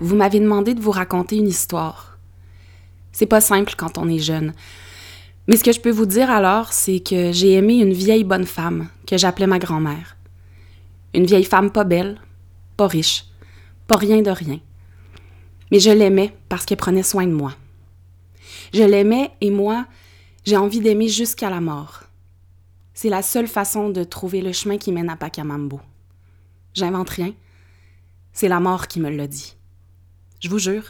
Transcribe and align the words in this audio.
vous 0.00 0.16
m'avez 0.16 0.40
demandé 0.40 0.74
de 0.74 0.80
vous 0.80 0.90
raconter 0.90 1.36
une 1.36 1.48
histoire. 1.48 2.18
C'est 3.12 3.26
pas 3.26 3.40
simple 3.40 3.74
quand 3.76 3.98
on 3.98 4.08
est 4.08 4.18
jeune. 4.18 4.54
Mais 5.46 5.56
ce 5.56 5.64
que 5.64 5.72
je 5.72 5.80
peux 5.80 5.90
vous 5.90 6.06
dire 6.06 6.30
alors, 6.30 6.72
c'est 6.72 7.00
que 7.00 7.32
j'ai 7.32 7.52
aimé 7.52 7.74
une 7.74 7.92
vieille 7.92 8.24
bonne 8.24 8.46
femme 8.46 8.88
que 9.06 9.18
j'appelais 9.18 9.46
ma 9.46 9.58
grand-mère. 9.58 10.16
Une 11.12 11.26
vieille 11.26 11.44
femme 11.44 11.70
pas 11.70 11.84
belle, 11.84 12.20
pas 12.76 12.86
riche, 12.86 13.26
pas 13.86 13.96
rien 13.96 14.22
de 14.22 14.30
rien. 14.30 14.60
Mais 15.70 15.80
je 15.80 15.90
l'aimais 15.90 16.34
parce 16.48 16.64
qu'elle 16.64 16.78
prenait 16.78 17.02
soin 17.02 17.26
de 17.26 17.32
moi. 17.32 17.54
Je 18.72 18.82
l'aimais 18.82 19.32
et 19.40 19.50
moi, 19.50 19.86
j'ai 20.44 20.56
envie 20.56 20.80
d'aimer 20.80 21.08
jusqu'à 21.08 21.50
la 21.50 21.60
mort. 21.60 22.04
C'est 22.94 23.08
la 23.08 23.22
seule 23.22 23.48
façon 23.48 23.90
de 23.90 24.04
trouver 24.04 24.40
le 24.40 24.52
chemin 24.52 24.78
qui 24.78 24.92
mène 24.92 25.10
à 25.10 25.16
Pacamambo. 25.16 25.80
J'invente 26.74 27.10
rien. 27.10 27.32
C'est 28.32 28.48
la 28.48 28.60
mort 28.60 28.86
qui 28.86 29.00
me 29.00 29.10
l'a 29.10 29.26
dit. 29.26 29.56
Je 30.40 30.48
vous 30.48 30.58
jure. 30.58 30.84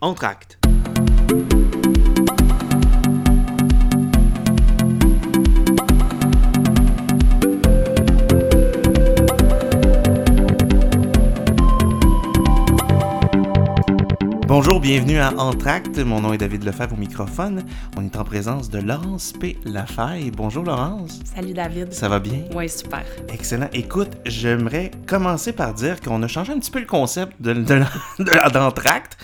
Entracte. 0.00 0.58
Bonjour, 14.48 14.80
bienvenue 14.80 15.18
à 15.18 15.34
Entracte. 15.36 15.98
Mon 15.98 16.22
nom 16.22 16.32
est 16.32 16.38
David 16.38 16.64
Lefebvre 16.64 16.94
au 16.94 16.96
microphone. 16.96 17.66
On 17.98 18.04
est 18.06 18.16
en 18.16 18.24
présence 18.24 18.70
de 18.70 18.78
Laurence 18.78 19.34
P. 19.38 19.58
Lafaille. 19.66 20.30
Bonjour 20.30 20.64
Laurence. 20.64 21.20
Salut 21.22 21.52
David. 21.52 21.92
Ça 21.92 22.08
va 22.08 22.18
bien? 22.18 22.44
Oui, 22.54 22.66
super. 22.66 23.04
Excellent. 23.28 23.68
Écoute, 23.74 24.08
j'aimerais 24.24 24.90
commencer 25.06 25.52
par 25.52 25.74
dire 25.74 26.00
qu'on 26.00 26.22
a 26.22 26.28
changé 26.28 26.54
un 26.54 26.60
petit 26.60 26.70
peu 26.70 26.80
le 26.80 26.86
concept 26.86 27.34
de, 27.42 27.52
de, 27.52 27.84
d'Entracte. 28.54 29.18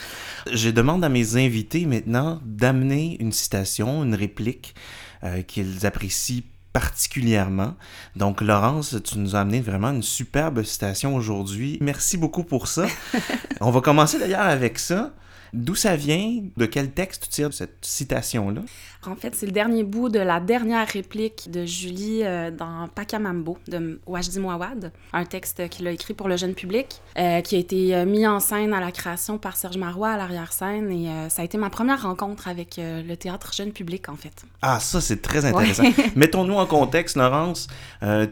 Je 0.52 0.68
demande 0.68 1.02
à 1.02 1.08
mes 1.08 1.36
invités 1.36 1.86
maintenant 1.86 2.38
d'amener 2.44 3.16
une 3.18 3.32
citation, 3.32 4.04
une 4.04 4.14
réplique 4.14 4.74
euh, 5.22 5.40
qu'ils 5.40 5.86
apprécient 5.86 6.42
particulièrement. 6.74 7.76
Donc, 8.16 8.42
Laurence, 8.42 8.96
tu 9.04 9.18
nous 9.18 9.36
as 9.36 9.40
amené 9.40 9.60
vraiment 9.60 9.90
une 9.90 10.02
superbe 10.02 10.64
citation 10.64 11.14
aujourd'hui. 11.14 11.78
Merci 11.80 12.18
beaucoup 12.18 12.42
pour 12.42 12.66
ça. 12.66 12.86
On 13.60 13.70
va 13.70 13.80
commencer 13.80 14.18
d'ailleurs 14.18 14.42
avec 14.42 14.78
ça. 14.78 15.12
D'où 15.54 15.76
ça 15.76 15.94
vient? 15.94 16.42
De 16.56 16.66
quel 16.66 16.90
texte 16.90 17.24
tu 17.24 17.28
tires 17.28 17.54
cette 17.54 17.78
citation-là? 17.82 18.62
En 19.06 19.14
fait, 19.14 19.36
c'est 19.36 19.46
le 19.46 19.52
dernier 19.52 19.84
bout 19.84 20.08
de 20.08 20.18
la 20.18 20.40
dernière 20.40 20.88
réplique 20.88 21.48
de 21.48 21.64
Julie 21.64 22.22
euh, 22.24 22.50
dans 22.50 22.88
Pacamambo 22.92 23.58
de 23.68 24.00
Wajdi 24.04 24.40
Mouawad, 24.40 24.90
un 25.12 25.24
texte 25.24 25.68
qu'il 25.68 25.86
a 25.86 25.92
écrit 25.92 26.12
pour 26.12 26.26
le 26.26 26.36
jeune 26.36 26.54
public, 26.54 27.00
euh, 27.16 27.40
qui 27.40 27.54
a 27.54 27.58
été 27.58 27.94
euh, 27.94 28.04
mis 28.04 28.26
en 28.26 28.40
scène 28.40 28.72
à 28.72 28.80
la 28.80 28.90
création 28.90 29.38
par 29.38 29.56
Serge 29.56 29.76
Marois 29.76 30.10
à 30.10 30.16
l'arrière-scène. 30.16 30.90
Et 30.90 31.08
ça 31.28 31.42
a 31.42 31.44
été 31.44 31.56
ma 31.56 31.70
première 31.70 32.02
rencontre 32.02 32.48
avec 32.48 32.76
le 32.78 33.14
théâtre 33.14 33.52
jeune 33.54 33.70
public, 33.70 34.08
en 34.08 34.16
fait. 34.16 34.44
Ah, 34.60 34.80
ça, 34.80 35.00
c'est 35.00 35.22
très 35.22 35.44
intéressant. 35.44 35.84
Mettons-nous 36.16 36.54
en 36.54 36.66
contexte, 36.66 37.16
Laurence. 37.16 37.68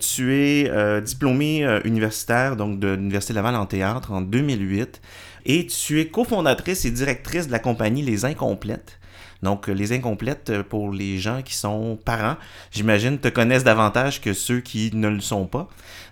tu 0.01 0.35
es 0.35 1.01
diplômée 1.03 1.65
universitaire 1.85 2.57
donc 2.57 2.81
de 2.81 2.89
l'Université 2.89 3.33
Laval 3.33 3.55
en 3.55 3.67
théâtre 3.67 4.11
en 4.11 4.23
2008. 4.23 5.01
Et 5.45 5.67
tu 5.67 6.01
es 6.01 6.09
cofondatrice 6.09 6.85
et 6.85 6.91
directrice 6.91 7.47
de 7.47 7.53
la 7.53 7.59
compagnie 7.59 8.03
Les 8.03 8.25
Incomplètes. 8.25 8.99
Donc, 9.43 9.67
les 9.67 9.93
incomplètes, 9.93 10.51
euh, 10.51 10.63
pour 10.63 10.93
les 10.93 11.19
gens 11.19 11.43
qui 11.43 11.55
sont 11.55 11.99
parents, 12.05 12.37
j'imagine, 12.71 13.19
te 13.19 13.27
connaissent 13.27 13.65
davantage 13.65 14.21
que 14.21 14.35
ceux 14.35 14.61
qui 14.61 14.93
ne 14.95 15.09
le 15.09 15.21
sont 15.21 15.47
pas. 15.47 15.69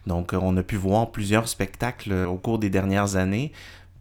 Donc, 0.08 0.32
on 0.32 0.56
a 0.56 0.64
pu 0.64 0.74
voir 0.74 1.12
plusieurs 1.12 1.46
spectacles 1.46 2.12
au 2.12 2.36
cours 2.36 2.58
des 2.58 2.70
dernières 2.70 3.14
années 3.14 3.52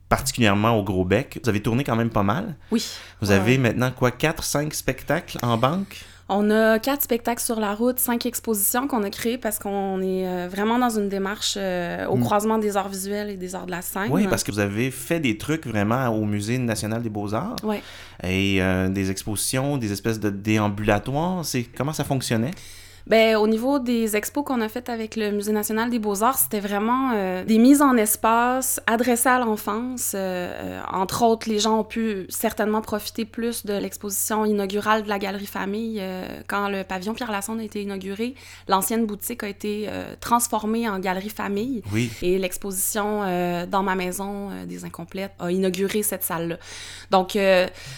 particulièrement 0.10 0.72
au 0.78 0.84
Gros 0.84 1.06
Bec. 1.06 1.40
Vous 1.44 1.50
avez 1.50 1.62
tourné 1.62 1.84
quand 1.84 1.96
même 1.96 2.10
pas 2.10 2.24
mal. 2.24 2.56
Oui. 2.72 2.84
Vous 3.22 3.32
avez 3.32 3.58
maintenant 3.58 3.92
quoi, 3.92 4.10
4-5 4.10 4.74
spectacles 4.74 5.38
en 5.44 5.56
banque? 5.56 6.04
On 6.32 6.52
a 6.52 6.78
quatre 6.78 7.02
spectacles 7.02 7.42
sur 7.42 7.60
la 7.60 7.74
route, 7.74 7.98
cinq 7.98 8.28
expositions 8.28 8.88
qu'on 8.88 9.02
a 9.02 9.10
créées 9.10 9.40
parce 9.40 9.58
qu'on 9.58 10.00
est 10.00 10.28
euh, 10.28 10.48
vraiment 10.48 10.78
dans 10.78 10.92
une 10.92 11.10
démarche 11.10 11.56
euh, 11.58 12.06
au 12.06 12.18
mm. 12.18 12.24
croisement 12.24 12.58
des 12.60 12.78
arts 12.78 12.90
visuels 12.90 13.32
et 13.32 13.36
des 13.36 13.56
arts 13.56 13.66
de 13.66 13.72
la 13.72 13.82
scène. 13.82 14.10
Oui, 14.12 14.28
parce 14.28 14.44
que 14.44 14.52
vous 14.52 14.60
avez 14.60 14.92
fait 14.92 15.20
des 15.20 15.40
trucs 15.40 15.66
vraiment 15.66 16.08
au 16.10 16.26
Musée 16.26 16.60
national 16.60 17.02
des 17.02 17.10
beaux-arts. 17.10 17.56
Oui. 17.64 17.78
Et 18.24 18.62
euh, 18.62 18.90
des 18.90 19.10
expositions, 19.10 19.78
des 19.78 19.92
espèces 19.92 20.20
de 20.20 20.30
déambulatoires. 20.30 21.44
C'est 21.44 21.64
comment 21.64 21.94
ça 21.94 22.04
fonctionnait? 22.04 22.52
Ben, 23.10 23.38
au 23.38 23.48
niveau 23.48 23.80
des 23.80 24.16
expos 24.16 24.44
qu'on 24.46 24.62
a 24.62 24.70
faites 24.70 24.88
avec 24.88 25.16
le 25.16 25.32
Musée 25.32 25.52
national 25.52 25.90
des 25.90 25.98
beaux-arts, 25.98 26.38
c'était 26.38 26.60
vraiment 26.60 27.14
euh, 27.16 27.44
des 27.44 27.58
mises 27.58 27.82
en 27.82 27.98
espace 27.98 28.80
adressées 28.86 29.30
à 29.30 29.40
l'enfance. 29.40 30.12
Euh, 30.14 30.20
euh, 30.20 30.82
entre 30.92 31.24
autres, 31.24 31.50
les 31.50 31.58
gens 31.58 31.80
ont 31.80 31.84
pu 31.84 32.28
certainement 32.30 32.82
profiter 32.82 33.26
plus 33.26 33.66
de 33.66 33.74
l'exposition 33.74 34.46
inaugurale 34.46 35.02
de 35.04 35.10
la 35.10 35.18
Galerie 35.18 35.48
Famille. 35.48 36.00
quand 36.48 36.70
le 36.70 36.84
pavillon 36.84 37.16
Pierre 37.16 37.32
Lassonde 37.32 37.60
a 37.60 37.64
été 37.64 37.82
inauguré, 37.82 38.36
l'ancienne 38.68 39.08
boutique 39.08 39.44
a 39.44 39.48
été 39.48 39.90
transformée 40.20 40.88
en 40.88 41.00
Galerie 41.00 41.30
Famille. 41.30 41.82
Oui. 41.92 42.12
Et 42.22 42.38
l'exposition 42.38 43.22
Dans 43.66 43.82
ma 43.82 43.96
maison 43.96 44.50
des 44.68 44.86
incomplètes 44.86 45.34
a 45.40 45.52
inauguré 45.52 46.04
cette 46.04 46.24
salle-là. 46.24 46.58
Donc, 47.10 47.38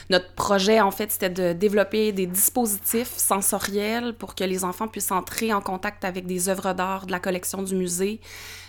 notre 0.09 0.31
projet, 0.33 0.79
en 0.79 0.91
fait, 0.91 1.11
c'était 1.11 1.29
de 1.29 1.53
développer 1.53 2.11
des 2.13 2.27
dispositifs 2.27 3.13
sensoriels 3.17 4.13
pour 4.13 4.35
que 4.35 4.43
les 4.43 4.63
enfants 4.63 4.87
puissent 4.87 5.00
s'entrer 5.01 5.53
en 5.53 5.61
contact 5.61 6.05
avec 6.05 6.25
des 6.25 6.49
œuvres 6.49 6.73
d'art 6.73 7.05
de 7.05 7.11
la 7.11 7.19
collection 7.19 7.61
du 7.63 7.75
musée, 7.75 8.19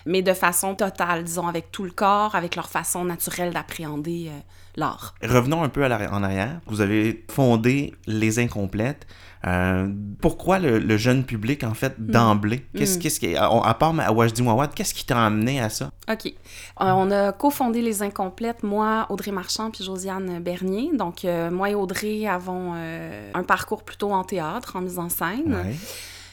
mais 0.06 0.22
de 0.22 0.32
façon 0.32 0.75
totale, 0.75 1.25
disons, 1.25 1.47
avec 1.47 1.70
tout 1.70 1.84
le 1.84 1.91
corps, 1.91 2.34
avec 2.34 2.56
leur 2.56 2.69
façon 2.69 3.04
naturelle 3.04 3.53
d'appréhender 3.53 4.28
euh, 4.28 4.38
l'art. 4.76 5.15
Revenons 5.22 5.62
un 5.62 5.69
peu 5.69 5.84
en 5.84 6.22
arrière. 6.22 6.60
Vous 6.66 6.81
avez 6.81 7.25
fondé 7.31 7.94
Les 8.06 8.38
Incomplètes. 8.38 9.06
Euh, 9.44 9.88
pourquoi 10.20 10.60
le, 10.60 10.97
jeune 10.97 11.25
public, 11.25 11.65
en 11.65 11.75
fait, 11.75 11.98
hmm. 11.98 12.06
d'emblée? 12.06 12.64
Qu'est-ce, 12.76 12.99
hmm. 12.99 13.00
qu'est-ce 13.00 13.20
qui, 13.20 13.37
à 13.37 13.75
part 13.75 13.99
à 13.99 14.12
Wajdi 14.12 14.43
Mouawad, 14.43 14.72
qu'est-ce 14.75 14.94
qui 14.94 15.04
t'a 15.04 15.25
amené 15.25 15.60
à 15.60 15.69
ça? 15.69 15.91
OK. 16.10 16.26
Euh, 16.26 16.31
on 16.78 17.10
a 17.10 17.32
cofondé 17.32 17.82
Les 17.82 18.03
Incomplètes, 18.03 18.62
moi, 18.62 19.06
Audrey 19.10 19.32
Marchand 19.32 19.70
puis 19.70 19.84
Josiane 19.84 20.41
Bernier. 20.41 20.91
Donc, 20.94 21.26
moi 21.50 21.70
et 21.70 21.75
Audrey 21.75 22.26
avons 22.26 22.75
un 22.75 23.43
parcours 23.43 23.82
plutôt 23.84 24.12
en 24.12 24.25
théâtre, 24.25 24.76
en 24.76 24.81
mise 24.81 24.99
en 24.99 25.09
scène. 25.09 25.54
Ouais 25.54 25.76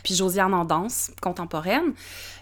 puis 0.03 0.15
Josiane 0.15 0.53
en 0.53 0.65
danse 0.65 1.11
contemporaine. 1.21 1.93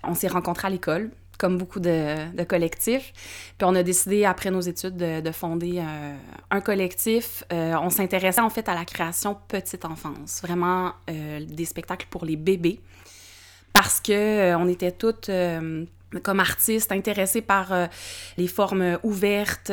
On 0.03 0.13
s'est 0.13 0.27
rencontrés 0.27 0.67
à 0.67 0.69
l'école, 0.69 1.11
comme 1.37 1.57
beaucoup 1.57 1.79
de, 1.79 2.43
collectifs. 2.43 3.13
Puis 3.57 3.65
on 3.65 3.75
a 3.75 3.83
décidé, 3.83 4.25
après 4.25 4.51
nos 4.51 4.61
études, 4.61 4.97
de, 4.97 5.31
fonder 5.31 5.79
euh, 5.79 6.15
un 6.51 6.61
collectif. 6.61 7.43
Euh, 7.53 7.75
on 7.81 7.89
s'intéressait 7.89 8.41
en 8.41 8.49
fait 8.49 8.67
à 8.69 8.75
la 8.75 8.85
création 8.85 9.37
petite 9.47 9.85
enfance, 9.85 10.41
vraiment 10.41 10.93
euh, 11.09 11.45
des 11.45 11.65
spectacles 11.65 12.07
pour 12.09 12.25
les 12.25 12.35
bébés, 12.35 12.79
parce 13.73 13.99
que 13.99 14.55
on 14.55 14.67
était 14.67 14.91
toutes 14.91 15.29
comme 16.23 16.39
artistes 16.39 16.91
intéressés 16.93 17.41
par 17.41 17.73
les 18.37 18.47
formes 18.47 18.97
ouvertes, 19.03 19.71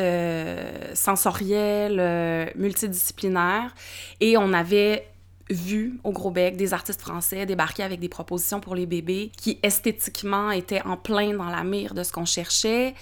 sensorielles, 0.94 2.52
multidisciplinaires, 2.56 3.72
et 4.20 4.36
on 4.36 4.52
avait 4.52 5.06
vu 5.50 5.98
au 6.04 6.12
Gros 6.12 6.30
Bec 6.30 6.56
des 6.56 6.72
artistes 6.72 7.00
français 7.00 7.46
débarquer 7.46 7.82
avec 7.82 8.00
des 8.00 8.08
propositions 8.08 8.60
pour 8.60 8.74
les 8.74 8.86
bébés 8.86 9.30
qui 9.36 9.58
esthétiquement 9.62 10.50
étaient 10.50 10.82
en 10.82 10.96
plein 10.96 11.34
dans 11.34 11.50
la 11.50 11.64
mire 11.64 11.94
de 11.94 12.02
ce 12.02 12.12
qu'on 12.12 12.24
cherchait. 12.24 12.94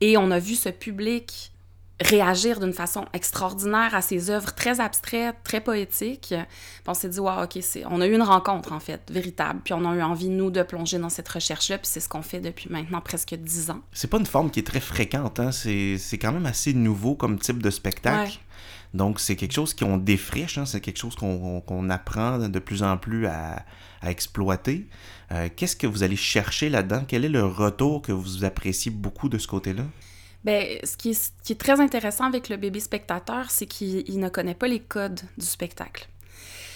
Et 0.00 0.16
on 0.16 0.30
a 0.30 0.38
vu 0.38 0.54
ce 0.54 0.68
public 0.68 1.52
réagir 2.00 2.60
d'une 2.60 2.72
façon 2.72 3.06
extraordinaire 3.12 3.92
à 3.92 4.02
ces 4.02 4.30
œuvres 4.30 4.54
très 4.54 4.78
abstraites, 4.78 5.34
très 5.42 5.60
poétiques. 5.60 6.28
Puis 6.28 6.86
on 6.86 6.94
s'est 6.94 7.08
dit, 7.08 7.18
wow, 7.18 7.42
OK, 7.42 7.58
on 7.90 8.00
a 8.00 8.06
eu 8.06 8.14
une 8.14 8.22
rencontre, 8.22 8.72
en 8.72 8.78
fait, 8.78 9.02
véritable. 9.10 9.60
Puis 9.64 9.74
on 9.74 9.84
a 9.84 9.94
eu 9.96 10.02
envie, 10.02 10.28
nous, 10.28 10.52
de 10.52 10.62
plonger 10.62 10.98
dans 10.98 11.08
cette 11.08 11.28
recherche-là. 11.28 11.78
Puis 11.78 11.88
c'est 11.90 12.00
ce 12.00 12.08
qu'on 12.08 12.22
fait 12.22 12.38
depuis 12.38 12.70
maintenant 12.70 13.00
presque 13.00 13.34
dix 13.34 13.70
ans. 13.70 13.80
C'est 13.92 14.08
pas 14.08 14.18
une 14.18 14.26
forme 14.26 14.52
qui 14.52 14.60
est 14.60 14.66
très 14.66 14.78
fréquente, 14.78 15.40
hein? 15.40 15.50
C'est 15.50 16.18
quand 16.20 16.30
même 16.30 16.46
assez 16.46 16.72
nouveau 16.72 17.16
comme 17.16 17.38
type 17.40 17.60
de 17.60 17.70
spectacle. 17.70 18.38
Donc, 18.94 19.20
c'est 19.20 19.36
quelque 19.36 19.52
chose 19.52 19.74
qu'on 19.74 19.98
défriche, 19.98 20.58
hein, 20.58 20.66
c'est 20.66 20.80
quelque 20.80 20.98
chose 20.98 21.14
qu'on 21.14 21.90
apprend 21.90 22.38
de 22.38 22.58
plus 22.58 22.82
en 22.82 22.96
plus 22.96 23.26
à, 23.26 23.64
exploiter. 24.02 24.86
Euh, 25.32 25.48
qu'est-ce 25.54 25.74
que 25.74 25.86
vous 25.86 26.02
allez 26.02 26.16
chercher 26.16 26.68
là-dedans? 26.68 27.04
Quel 27.06 27.24
est 27.24 27.28
le 27.28 27.44
retour 27.44 28.00
que 28.00 28.12
vous 28.12 28.44
appréciez 28.44 28.92
beaucoup 28.92 29.28
de 29.28 29.38
ce 29.38 29.48
côté-là? 29.48 29.82
Bien, 30.44 30.62
ce 30.84 30.96
qui, 30.96 31.10
est, 31.10 31.32
qui 31.42 31.52
est 31.52 31.56
très 31.56 31.80
intéressant 31.80 32.24
avec 32.24 32.48
le 32.48 32.56
bébé 32.56 32.78
spectateur, 32.78 33.50
c'est 33.50 33.66
qu'il 33.66 34.20
ne 34.20 34.28
connaît 34.28 34.54
pas 34.54 34.68
les 34.68 34.78
codes 34.80 35.20
du 35.36 35.44
spectacle. 35.44 36.08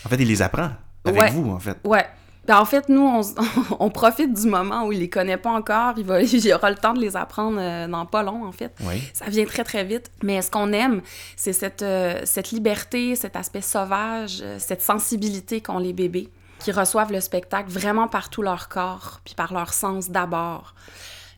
En 0.04 0.08
fait, 0.08 0.16
il 0.16 0.26
les 0.26 0.42
apprend 0.42 0.72
avec 1.04 1.32
vous, 1.32 1.48
en 1.50 1.60
fait. 1.60 1.78
Ouais, 1.84 2.06
ben, 2.46 2.58
en 2.58 2.64
fait, 2.64 2.88
nous, 2.88 3.22
on, 3.78 3.90
profite 3.90 4.34
du 4.34 4.48
moment 4.48 4.86
où 4.86 4.92
il 4.92 4.98
les 4.98 5.08
connaît 5.08 5.36
pas 5.36 5.50
encore. 5.50 5.94
Il, 5.96 6.04
va, 6.04 6.20
il 6.22 6.52
aura 6.52 6.70
le 6.70 6.76
temps 6.76 6.92
de 6.92 7.00
les 7.00 7.16
apprendre 7.16 7.58
euh, 7.60 7.86
dans 7.86 8.04
pas 8.04 8.22
long, 8.22 8.44
en 8.44 8.52
fait. 8.52 8.74
Ça 9.12 9.26
vient 9.26 9.44
très, 9.44 9.62
très 9.62 9.84
vite. 9.84 10.10
Mais 10.22 10.42
ce 10.42 10.50
qu'on 10.50 10.72
aime, 10.72 11.02
c'est 11.36 11.52
cette, 11.52 11.82
euh, 11.82 12.20
cette 12.24 12.50
liberté, 12.50 13.14
cet 13.14 13.36
aspect 13.36 13.60
sauvage, 13.60 14.40
euh, 14.42 14.56
cette 14.58 14.82
sensibilité 14.82 15.60
qu'ont 15.60 15.78
les 15.78 15.92
bébés, 15.92 16.30
qui 16.58 16.72
reçoivent 16.72 17.12
le 17.12 17.20
spectacle 17.20 17.70
vraiment 17.70 18.08
par 18.08 18.28
tout 18.28 18.42
leur 18.42 18.68
corps, 18.68 19.20
puis 19.24 19.34
par 19.34 19.52
leur 19.52 19.72
sens 19.72 20.10
d'abord. 20.10 20.74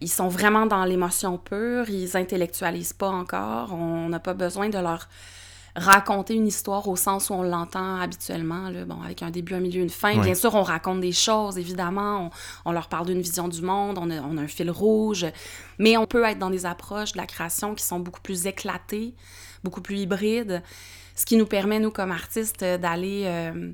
ils 0.01 0.11
sont 0.11 0.29
vraiment 0.29 0.67
dans 0.67 0.85
l'émotion 0.85 1.39
pure, 1.39 1.89
ils 1.89 2.17
intellectualisent 2.17 2.93
pas 2.93 3.09
encore, 3.09 3.73
on 3.73 4.09
n'a 4.09 4.21
pas 4.21 4.35
besoin 4.35 4.69
de 4.69 4.79
leur 4.79 5.09
raconter 5.77 6.35
une 6.35 6.47
histoire 6.47 6.87
au 6.89 6.97
sens 6.97 7.31
où 7.31 7.35
on 7.35 7.43
l'entend 7.43 7.97
habituellement, 8.01 8.69
là, 8.69 8.85
bon, 8.85 9.01
avec 9.03 9.23
un 9.23 9.31
début, 9.31 9.55
un 9.55 9.61
milieu, 9.61 9.83
une 9.83 9.91
fin. 9.91 10.21
Bien 10.21 10.35
sûr, 10.35 10.55
on 10.55 10.63
raconte 10.63 11.01
des 11.01 11.13
choses, 11.13 11.59
évidemment, 11.59 12.31
on, 12.65 12.73
leur 12.73 12.89
parle 12.89 13.07
d'une 13.07 13.21
vision 13.21 13.49
du 13.49 13.63
monde, 13.63 13.99
on 13.99 14.11
a, 14.11 14.21
on 14.21 14.37
a, 14.37 14.43
un 14.43 14.49
fil 14.49 14.71
rouge, 14.71 15.27
mais 15.79 15.97
on 15.97 16.07
peut 16.07 16.25
être 16.25 16.39
dans 16.39 16.51
des 16.51 16.67
approches 16.67 17.13
de 17.13 17.19
la 17.19 17.27
création 17.27 17.75
qui 17.75 17.85
sont 17.85 17.99
beaucoup 17.99 18.21
plus 18.21 18.47
éclatées, 18.47 19.15
beaucoup 19.65 19.81
plus 19.81 19.99
hybrides, 19.99 20.63
ce 21.17 21.27
qui 21.27 21.37
nous 21.37 21.47
permet, 21.47 21.81
nous, 21.81 21.91
comme 21.91 22.13
artistes, 22.13 22.65
d'aller... 22.65 23.25
Euh, 23.27 23.73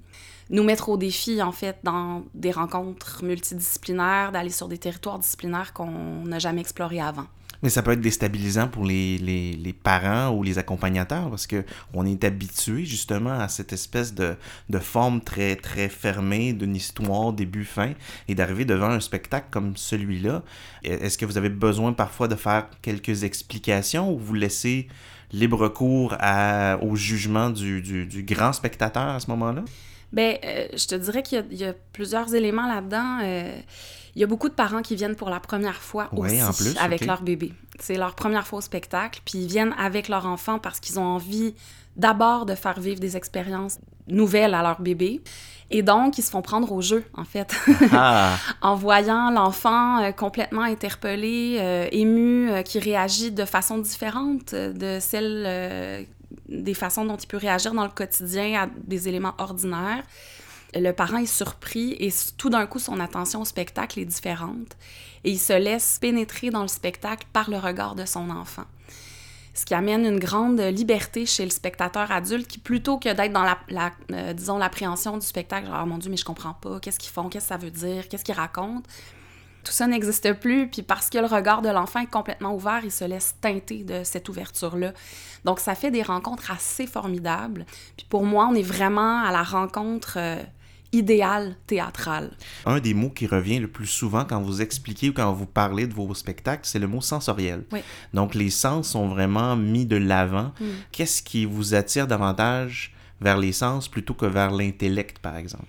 nous 0.51 0.65
mettre 0.65 0.89
au 0.89 0.97
défi, 0.97 1.41
en 1.41 1.53
fait, 1.53 1.79
dans 1.85 2.25
des 2.35 2.51
rencontres 2.51 3.23
multidisciplinaires, 3.23 4.33
d'aller 4.33 4.51
sur 4.51 4.67
des 4.67 4.79
territoires 4.79 5.19
disciplinaires 5.19 5.73
qu'on 5.73 6.25
n'a 6.25 6.41
jamais 6.41 6.61
explorés 6.61 7.01
avant. 7.01 7.27
Mais 7.63 7.69
ça 7.69 7.83
peut 7.83 7.93
être 7.93 8.01
déstabilisant 8.01 8.69
pour 8.69 8.85
les, 8.85 9.19
les, 9.19 9.73
parents 9.73 10.31
ou 10.31 10.43
les 10.43 10.59
accompagnateurs 10.59 11.31
parce 11.31 11.47
que 11.47 11.65
on 11.95 12.07
est 12.07 12.25
habitué 12.25 12.85
justement 12.85 13.39
à 13.39 13.49
cette 13.49 13.73
espèce 13.73 14.15
de, 14.15 14.37
de 14.69 14.79
forme 14.79 15.21
très 15.21 15.57
très 15.57 15.89
fermée 15.89 16.53
d'une 16.53 16.75
histoire 16.75 17.33
début-fin 17.33 17.93
et 18.29 18.35
d'arriver 18.35 18.65
devant 18.65 18.91
un 18.91 19.01
spectacle 19.01 19.49
comme 19.51 19.77
celui-là. 19.77 20.43
Est-ce 20.83 21.19
que 21.19 21.27
vous 21.27 21.39
avez 21.39 21.51
besoin 21.51 21.93
parfois 21.93 22.29
de 22.29 22.35
faire 22.35 22.67
quelques 22.83 23.25
explications 23.25 24.13
ou 24.13 24.19
vous 24.19 24.35
laissez 24.35 24.89
libre 25.33 25.69
cours 25.69 26.17
au 26.83 26.97
jugement 26.97 27.51
du, 27.51 27.83
du 27.83 28.23
grand 28.23 28.53
spectateur 28.53 29.09
à 29.09 29.21
ce 29.21 29.31
moment-là? 29.31 29.65
Bien, 30.13 30.35
euh, 30.45 30.67
je 30.73 30.87
te 30.87 30.95
dirais 30.95 31.23
qu'il 31.23 31.45
y, 31.53 31.65
a 31.65 31.73
plusieurs 31.93 32.35
éléments 32.35 32.67
là-dedans. 32.67 33.19
Euh, 33.23 33.53
il 34.17 34.21
y 34.21 34.25
a 34.25 34.27
beaucoup 34.27 34.49
de 34.49 34.55
parents 34.55 34.83
qui 34.83 34.97
viennent 34.97 35.15
pour 35.15 35.31
la 35.31 35.39
première 35.39 35.77
fois 35.77 36.09
aussi 36.13 36.77
avec 36.81 37.07
leur 37.07 37.23
bébé. 37.23 37.53
C'est 37.79 37.97
leur 37.97 38.15
première 38.15 38.47
fois 38.47 38.59
au 38.59 38.63
spectacle, 38.63 39.21
puis 39.25 39.39
ils 39.39 39.47
viennent 39.47 39.75
avec 39.79 40.09
leur 40.09 40.27
enfant 40.27 40.59
parce 40.59 40.81
qu'ils 40.81 40.99
ont 40.99 41.05
envie 41.05 41.55
d'abord 41.97 42.45
de 42.45 42.55
faire 42.55 42.81
vivre 42.81 42.99
des 42.99 43.17
expériences 43.17 43.79
nouvelles 44.09 44.55
à 44.55 44.63
leur 44.63 44.81
bébé. 44.81 45.23
Et 45.71 45.83
donc, 45.83 46.19
ils 46.19 46.23
se 46.23 46.31
font 46.31 46.43
prendre 46.43 46.73
au 46.73 46.83
jeu, 46.83 47.05
en 47.15 47.25
fait, 47.25 47.55
ah. 47.93 48.37
en 48.63 48.75
voyant 48.75 49.31
l'enfant 49.31 50.03
euh, 50.03 50.11
complètement 50.11 50.63
interpellé, 50.63 51.89
ému, 51.93 52.51
qui 52.65 52.81
réagit 52.81 53.31
de 53.31 53.45
façon 53.45 53.79
différente 53.79 54.53
de 54.53 54.99
celle 55.01 56.09
des 56.51 56.75
façons 56.75 57.05
dont 57.05 57.17
il 57.17 57.27
peut 57.27 57.37
réagir 57.37 57.73
dans 57.73 57.85
le 57.85 57.91
quotidien 57.91 58.63
à 58.63 58.69
des 58.85 59.09
éléments 59.09 59.35
ordinaires. 59.39 60.03
Le 60.75 60.93
parent 60.93 61.19
est 61.19 61.27
surpris 61.27 61.97
et 61.99 62.13
tout 62.37 62.51
d'un 62.51 62.67
coup, 62.67 62.79
son 62.79 63.01
attention 63.01 63.41
au 63.41 63.45
spectacle 63.45 63.99
est 63.99 64.05
différente 64.05 64.77
et 65.25 65.31
il 65.31 65.39
se 65.39 65.53
laisse 65.53 65.99
pénétrer 66.01 66.51
dans 66.51 66.63
le 66.63 66.69
spectacle 66.69 67.27
par 67.33 67.51
le 67.51 67.59
regard 67.59 67.95
de 67.95 68.05
son 68.05 68.31
enfant. 68.31 68.65
Ce 69.53 69.65
qui 69.65 69.75
amène 69.75 70.07
une 70.07 70.21
grande 70.21 70.61
liberté 70.61 71.27
chez 71.27 71.45
le 71.45 71.51
spectateur 71.51 72.13
adulte 72.13 72.47
qui, 72.47 72.59
plutôt 72.59 72.99
que 72.99 73.13
d'être 73.13 73.33
dans 73.33 73.43
la, 73.43 73.91
euh, 74.13 74.33
disons, 74.33 74.59
l'appréhension 74.59 75.19
du 75.19 75.27
spectacle, 75.27 75.67
genre, 75.67 75.81
oh 75.83 75.87
mon 75.87 75.99
Dieu, 75.99 76.09
mais 76.09 76.17
je 76.17 76.25
comprends 76.25 76.55
pas, 76.55 76.79
qu'est-ce 76.79 77.01
qu'ils 77.01 77.11
font, 77.11 77.29
qu'est-ce 77.29 77.47
que 77.47 77.49
ça 77.49 77.57
veut 77.57 77.71
dire, 77.71 78.09
qu'est-ce 78.09 78.25
qu'ils 78.25 78.37
racontent, 78.37 78.89
tout 79.65 79.73
ça 79.73 79.87
n'existe 79.87 80.33
plus, 80.35 80.69
puis 80.69 80.83
parce 80.83 81.11
que 81.11 81.19
le 81.19 81.27
regard 81.27 81.63
de 81.63 81.69
l'enfant 81.69 82.01
est 82.01 82.11
complètement 82.11 82.55
ouvert, 82.55 82.81
il 82.85 82.91
se 82.91 83.05
laisse 83.05 83.35
teinter 83.41 83.85
de 83.85 84.03
cette 84.05 84.29
ouverture-là. 84.29 84.93
Donc, 85.45 85.61
ça 85.61 85.75
fait 85.75 85.91
des 85.91 86.03
rencontres 86.03 86.51
assez 86.51 86.87
formidables. 86.87 87.67
Puis 87.97 88.07
pour 88.09 88.25
moi, 88.25 88.49
on 88.51 88.55
est 88.55 88.63
vraiment 88.63 89.23
à 89.23 89.33
la 89.33 89.43
rencontre 89.43 90.15
euh, 90.17 90.43
idéale 90.93 91.57
théâtrale. 91.67 92.37
Un 92.67 92.81
des 92.81 92.95
mots 92.95 93.11
qui 93.11 93.27
revient 93.27 93.59
le 93.59 93.69
plus 93.69 93.87
souvent 93.87 94.25
quand 94.25 94.41
vous 94.41 94.63
expliquez 94.63 95.11
ou 95.11 95.13
quand 95.13 95.33
vous 95.33 95.47
parlez 95.47 95.87
de 95.87 95.95
vos 95.95 96.13
spectacles, 96.15 96.63
c'est 96.65 96.79
le 96.79 96.89
mot 96.89 97.01
sensoriel. 97.01 97.65
Oui. 97.73 97.81
Donc, 98.15 98.35
les 98.35 98.51
sens 98.51 98.89
sont 98.89 99.09
vraiment 99.09 99.57
mis 99.57 99.87
de 99.87 99.97
l'avant. 99.97 100.53
Mm. 100.61 100.67
Qu'est-ce 100.93 101.23
qui 101.23 101.45
vous 101.45 101.75
attire 101.75 102.07
davantage 102.07 102.95
vers 103.21 103.37
les 103.37 103.53
sens 103.53 103.89
plutôt 103.89 104.15
que 104.15 104.27
vers 104.27 104.51
l'intellect, 104.51 105.19
par 105.19 105.37
exemple? 105.37 105.67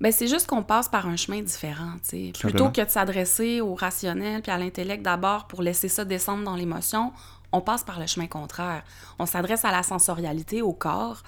Ben, 0.00 0.12
c'est 0.12 0.28
juste 0.28 0.46
qu'on 0.46 0.62
passe 0.62 0.88
par 0.88 1.06
un 1.06 1.16
chemin 1.16 1.42
différent, 1.42 1.92
tu 2.02 2.32
sais. 2.32 2.32
Plutôt 2.38 2.70
que 2.70 2.82
de 2.82 2.88
s'adresser 2.88 3.60
au 3.60 3.74
rationnel 3.74 4.40
puis 4.40 4.50
à 4.50 4.56
l'intellect 4.56 5.02
d'abord 5.02 5.46
pour 5.46 5.62
laisser 5.62 5.88
ça 5.88 6.06
descendre 6.06 6.42
dans 6.44 6.56
l'émotion, 6.56 7.12
on 7.52 7.60
passe 7.60 7.84
par 7.84 8.00
le 8.00 8.06
chemin 8.06 8.26
contraire. 8.26 8.82
On 9.18 9.26
s'adresse 9.26 9.64
à 9.64 9.72
la 9.72 9.82
sensorialité, 9.82 10.62
au 10.62 10.72
corps 10.72 11.22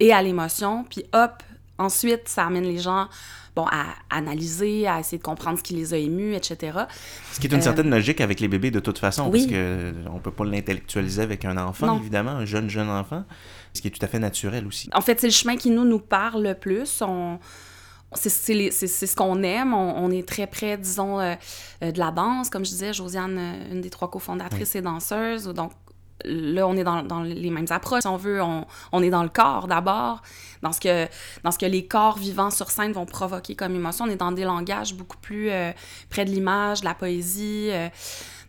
et 0.00 0.12
à 0.12 0.22
l'émotion, 0.22 0.84
puis 0.84 1.04
hop, 1.14 1.42
ensuite, 1.78 2.28
ça 2.28 2.46
amène 2.46 2.64
les 2.64 2.78
gens 2.78 3.08
bon, 3.56 3.64
à 3.70 3.86
analyser, 4.10 4.86
à 4.86 5.00
essayer 5.00 5.18
de 5.18 5.22
comprendre 5.22 5.58
ce 5.58 5.62
qui 5.62 5.74
les 5.74 5.94
a 5.94 5.96
émus, 5.96 6.34
etc. 6.34 6.78
Ce 7.32 7.40
qui 7.40 7.46
est 7.46 7.50
une 7.50 7.60
euh, 7.60 7.62
certaine 7.62 7.90
logique 7.90 8.20
avec 8.20 8.40
les 8.40 8.48
bébés 8.48 8.70
de 8.70 8.80
toute 8.80 8.98
façon, 8.98 9.30
parce 9.30 9.46
qu'on 9.46 9.52
ne 9.52 10.20
peut 10.22 10.30
pas 10.30 10.44
l'intellectualiser 10.44 11.22
avec 11.22 11.44
un 11.44 11.56
enfant, 11.56 11.98
évidemment, 11.98 12.32
un 12.32 12.44
jeune, 12.44 12.68
jeune 12.68 12.90
enfant, 12.90 13.24
ce 13.72 13.80
qui 13.80 13.88
est 13.88 13.90
tout 13.90 14.04
à 14.04 14.08
fait 14.08 14.18
naturel 14.18 14.66
aussi. 14.66 14.90
En 14.92 15.00
fait, 15.00 15.20
c'est 15.20 15.28
le 15.28 15.32
chemin 15.32 15.56
qui 15.56 15.70
nous, 15.70 15.84
nous 15.84 16.00
parle 16.00 16.42
le 16.42 16.54
plus. 16.54 17.02
On, 17.02 17.38
c'est 18.12 18.28
ce 18.30 19.16
qu'on 19.16 19.42
aime. 19.42 19.74
On, 19.74 20.10
est 20.10 20.26
très 20.26 20.46
près, 20.46 20.76
disons, 20.76 21.20
euh, 21.20 21.34
euh, 21.82 21.92
de 21.92 21.98
la 21.98 22.10
danse. 22.10 22.50
Comme 22.50 22.64
je 22.64 22.70
disais, 22.70 22.92
Josiane, 22.92 23.38
euh, 23.38 23.72
une 23.72 23.80
des 23.80 23.90
trois 23.90 24.10
cofondatrices, 24.10 24.74
est 24.74 24.82
danseuse. 24.82 25.44
Donc, 25.44 25.72
là, 26.24 26.66
on 26.66 26.76
est 26.76 26.82
dans, 26.82 27.02
dans, 27.02 27.22
les 27.22 27.50
mêmes 27.50 27.66
approches. 27.70 28.02
Si 28.02 28.08
on 28.08 28.16
veut, 28.16 28.42
on, 28.42 28.66
on 28.92 29.02
est 29.02 29.10
dans 29.10 29.22
le 29.22 29.28
corps 29.28 29.68
d'abord, 29.68 30.22
dans, 30.62 30.72
ce 30.72 30.80
que, 30.80 31.06
dans 31.44 31.52
ce 31.52 31.58
que 31.58 31.66
les 31.66 31.86
corps 31.86 32.18
vivants 32.18 32.50
sur 32.50 32.70
scène 32.70 32.92
vont 32.92 33.06
provoquer 33.06 33.54
comme 33.54 33.74
émotion. 33.74 34.06
On 34.06 34.10
est 34.10 34.16
dans 34.16 34.32
des 34.32 34.44
langages 34.44 34.94
beaucoup 34.94 35.18
plus 35.18 35.50
près 36.08 36.24
de 36.24 36.30
l'image, 36.30 36.80
de 36.80 36.86
la 36.86 36.94
poésie. 36.94 37.70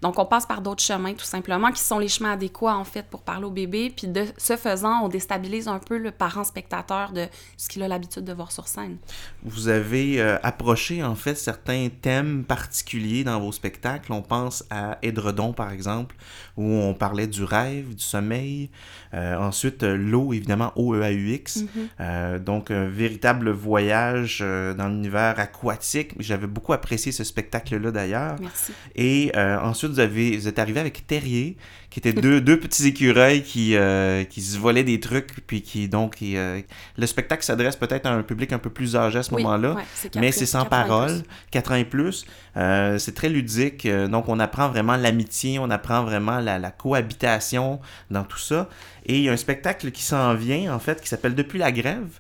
Donc, 0.02 0.18
on 0.18 0.26
passe 0.26 0.46
par 0.46 0.62
d'autres 0.62 0.82
chemins, 0.82 1.14
tout 1.14 1.26
simplement, 1.26 1.72
qui 1.72 1.82
sont 1.82 2.00
les 2.00 2.08
chemins 2.08 2.32
adéquats, 2.32 2.76
en 2.76 2.84
fait, 2.84 3.04
pour 3.04 3.22
parler 3.22 3.46
au 3.46 3.52
bébé. 3.52 3.94
Puis, 3.96 4.08
de 4.08 4.26
ce 4.38 4.58
faisant, 4.58 5.02
on 5.04 5.08
déstabilise 5.08 5.68
un 5.68 5.80
peu 5.80 5.98
le 5.98 6.12
parent 6.12 6.44
spectateur 6.44 7.12
de 7.12 7.28
ce 7.58 7.70
qu'il 7.70 7.84
a 7.84 7.88
l'habitude 7.88 8.24
de 8.24 8.34
voir 8.34 8.52
sur 8.52 8.68
scène. 8.68 8.98
Vous 9.44 9.68
avez 9.68 10.20
euh, 10.20 10.38
approché, 10.42 11.04
en 11.04 11.16
fait, 11.16 11.36
certains 11.36 11.90
thèmes 12.02 12.44
particuliers 12.44 13.24
dans 13.24 13.40
vos 13.40 13.52
spectacles. 13.52 14.12
On 14.12 14.24
pense 14.24 14.64
à 14.70 14.98
Edredon, 15.02 15.54
par 15.54 15.72
exemple, 15.72 16.16
où 16.62 16.82
on 16.82 16.94
parlait 16.94 17.28
du 17.28 17.44
rêve, 17.44 17.96
du 17.96 18.04
sommeil. 18.04 18.70
Euh, 19.14 19.36
ensuite, 19.38 19.84
euh, 19.84 19.98
l'eau, 19.98 20.34
évidemment, 20.34 20.72
O-E-A-U-X. 20.76 21.64
Mm-hmm. 22.00 22.40
donc, 22.40 22.72
un 22.72 22.88
véritable 22.88 23.50
voyage 23.50 24.40
dans 24.40 24.88
l'univers 24.88 25.40
aquatique. 25.40 26.14
J'avais 26.20 26.48
beaucoup 26.48 26.74
apprécié 26.74 27.12
ce 27.12 27.24
spectacle-là, 27.24 27.92
d'ailleurs. 27.92 28.36
Merci. 28.40 28.74
Et 28.96 29.32
ensuite, 29.36 29.92
vous, 29.92 30.00
avez, 30.00 30.38
vous 30.38 30.48
êtes 30.48 30.60
arrivé 30.60 30.80
avec 30.80 31.06
Terrier, 31.08 31.58
qui 31.92 32.00
étaient 32.00 32.14
deux, 32.14 32.42
deux 32.42 32.60
petits 32.60 32.88
écureuils 32.88 33.44
qui, 33.44 33.76
euh, 33.76 34.24
qui 34.24 34.42
se 34.42 34.58
volaient 34.58 34.84
des 34.84 35.00
trucs, 35.00 35.46
puis 35.46 35.62
qui, 35.62 35.88
donc, 35.88 36.16
euh, 36.24 36.62
le 36.98 37.06
spectacle 37.06 37.44
s'adresse 37.44 37.76
peut-être 37.76 38.08
à 38.08 38.14
un 38.14 38.24
public 38.24 38.54
un 38.54 38.58
peu 38.58 38.72
plus 38.72 38.96
âgé 38.96 39.20
à 39.20 39.24
ce 39.24 39.32
moment-là, 39.36 39.76
mais 40.16 40.32
c'est 40.32 40.48
sans 40.48 40.66
parole, 40.66 41.22
4 41.52 41.72
ans 41.74 41.76
et 41.76 41.86
plus. 41.86 42.26
Euh, 42.58 42.98
c'est 42.98 43.14
très 43.14 43.30
ludique, 43.30 43.88
donc 44.10 44.30
on 44.30 44.40
apprend 44.40 44.70
vraiment 44.70 44.96
l'amitié, 44.96 45.60
on 45.60 45.70
apprend 45.70 46.04
vraiment 46.04 46.40
la, 46.40 46.51
la, 46.60 46.72
cohabitation 46.72 47.80
dans 48.10 48.24
tout 48.24 48.38
ça. 48.38 48.70
Et 49.06 49.18
il 49.18 49.24
y 49.24 49.30
a 49.30 49.32
un 49.32 49.38
spectacle 49.38 49.92
qui 49.92 50.04
s'en 50.04 50.34
vient, 50.36 50.74
en 50.74 50.80
fait, 50.80 51.02
qui 51.02 51.08
s'appelle 51.08 51.36
Depuis 51.36 51.60
la 51.60 51.72
grève. 51.72 52.20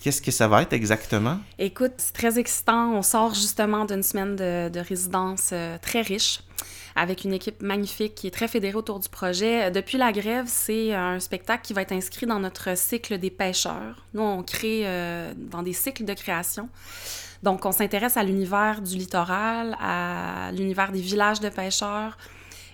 Qu'est-ce 0.00 0.22
que 0.22 0.30
ça 0.30 0.46
va 0.46 0.62
être 0.62 0.72
exactement? 0.72 1.38
Écoute, 1.58 1.94
c'est 1.96 2.12
très 2.12 2.38
excitant. 2.38 2.92
On 2.92 3.02
sort 3.02 3.34
justement 3.34 3.84
d'une 3.84 4.04
semaine 4.04 4.36
de, 4.36 4.68
de 4.68 4.78
résidence 4.78 5.52
très 5.82 6.02
riche 6.02 6.38
avec 6.98 7.24
une 7.24 7.32
équipe 7.32 7.62
magnifique 7.62 8.14
qui 8.14 8.26
est 8.26 8.30
très 8.30 8.48
fédérée 8.48 8.74
autour 8.74 8.98
du 8.98 9.08
projet. 9.08 9.70
Depuis 9.70 9.98
la 9.98 10.12
grève, 10.12 10.46
c'est 10.48 10.92
un 10.92 11.20
spectacle 11.20 11.62
qui 11.62 11.72
va 11.72 11.82
être 11.82 11.92
inscrit 11.92 12.26
dans 12.26 12.40
notre 12.40 12.76
cycle 12.76 13.18
des 13.18 13.30
pêcheurs. 13.30 14.04
Nous, 14.14 14.22
on 14.22 14.42
crée 14.42 14.82
euh, 14.84 15.32
dans 15.36 15.62
des 15.62 15.72
cycles 15.72 16.04
de 16.04 16.14
création. 16.14 16.68
Donc, 17.42 17.64
on 17.64 17.72
s'intéresse 17.72 18.16
à 18.16 18.24
l'univers 18.24 18.82
du 18.82 18.96
littoral, 18.96 19.76
à 19.80 20.50
l'univers 20.52 20.90
des 20.90 21.00
villages 21.00 21.38
de 21.38 21.48
pêcheurs. 21.48 22.18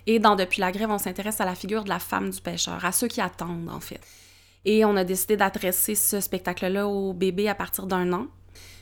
Et 0.07 0.19
dans 0.19 0.35
Depuis 0.35 0.61
la 0.61 0.71
grève, 0.71 0.91
on 0.91 0.97
s'intéresse 0.97 1.41
à 1.41 1.45
la 1.45 1.55
figure 1.55 1.83
de 1.83 1.89
la 1.89 1.99
femme 1.99 2.29
du 2.29 2.41
pêcheur, 2.41 2.83
à 2.85 2.91
ceux 2.91 3.07
qui 3.07 3.21
attendent, 3.21 3.69
en 3.69 3.79
fait. 3.79 3.99
Et 4.65 4.85
on 4.85 4.95
a 4.95 5.03
décidé 5.03 5.37
d'adresser 5.37 5.95
ce 5.95 6.19
spectacle-là 6.19 6.87
aux 6.87 7.13
bébés 7.13 7.49
à 7.49 7.55
partir 7.55 7.85
d'un 7.85 8.11
an. 8.13 8.27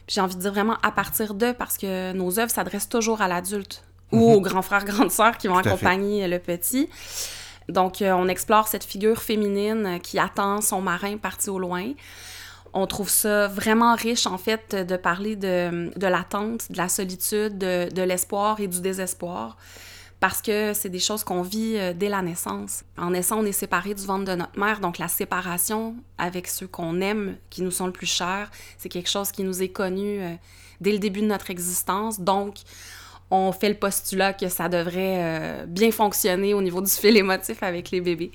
Puis 0.05 0.15
j'ai 0.15 0.21
envie 0.21 0.35
de 0.35 0.41
dire 0.41 0.51
vraiment 0.51 0.77
à 0.83 0.91
partir 0.91 1.33
de, 1.33 1.51
parce 1.51 1.77
que 1.77 2.11
nos 2.13 2.39
œuvres 2.39 2.51
s'adressent 2.51 2.89
toujours 2.89 3.21
à 3.21 3.27
l'adulte 3.27 3.83
ou 4.11 4.31
aux 4.31 4.41
grands 4.41 4.61
frères, 4.61 4.85
grandes 4.85 5.11
sœurs 5.11 5.37
qui 5.37 5.47
vont 5.47 5.57
accompagner 5.57 6.27
le 6.27 6.39
petit. 6.39 6.89
Donc, 7.69 8.01
euh, 8.01 8.11
on 8.11 8.27
explore 8.27 8.67
cette 8.67 8.83
figure 8.83 9.21
féminine 9.21 9.99
qui 10.01 10.19
attend 10.19 10.61
son 10.61 10.81
marin 10.81 11.17
parti 11.17 11.49
au 11.49 11.57
loin. 11.57 11.93
On 12.73 12.85
trouve 12.87 13.09
ça 13.09 13.47
vraiment 13.47 13.95
riche, 13.95 14.27
en 14.27 14.37
fait, 14.37 14.75
de 14.75 14.97
parler 14.97 15.35
de, 15.35 15.91
de 15.97 16.07
l'attente, 16.07 16.71
de 16.71 16.77
la 16.77 16.89
solitude, 16.89 17.57
de, 17.57 17.89
de 17.93 18.01
l'espoir 18.01 18.59
et 18.59 18.67
du 18.67 18.81
désespoir, 18.81 19.57
parce 20.23 20.41
que 20.41 20.71
c'est 20.73 20.87
des 20.87 20.99
choses 20.99 21.25
qu'on 21.25 21.41
vit 21.41 21.75
euh, 21.75 21.91
dès 21.93 22.07
la 22.07 22.21
naissance. 22.21 22.85
En 22.97 23.09
naissant, 23.09 23.41
on 23.41 23.45
est 23.45 23.51
séparé 23.51 23.93
du 23.93 24.05
ventre 24.05 24.23
de 24.23 24.35
notre 24.35 24.57
mère, 24.57 24.79
donc 24.79 24.97
la 24.97 25.09
séparation 25.09 25.97
avec 26.17 26.47
ceux 26.47 26.65
qu'on 26.65 27.01
aime, 27.01 27.35
qui 27.49 27.61
nous 27.61 27.71
sont 27.71 27.87
le 27.87 27.91
plus 27.91 28.07
chers, 28.07 28.49
c'est 28.77 28.87
quelque 28.87 29.09
chose 29.09 29.33
qui 29.33 29.43
nous 29.43 29.61
est 29.61 29.67
connu 29.67 30.21
euh, 30.21 30.33
dès 30.79 30.93
le 30.93 30.99
début 30.99 31.19
de 31.19 31.25
notre 31.25 31.51
existence. 31.51 32.21
Donc, 32.21 32.55
on 33.31 33.51
fait 33.51 33.67
le 33.67 33.75
postulat 33.75 34.31
que 34.31 34.47
ça 34.47 34.69
devrait 34.69 35.17
euh, 35.17 35.65
bien 35.65 35.91
fonctionner 35.91 36.53
au 36.53 36.61
niveau 36.61 36.79
du 36.79 36.89
fil 36.89 37.17
émotif 37.17 37.61
avec 37.61 37.91
les 37.91 37.99
bébés. 37.99 38.31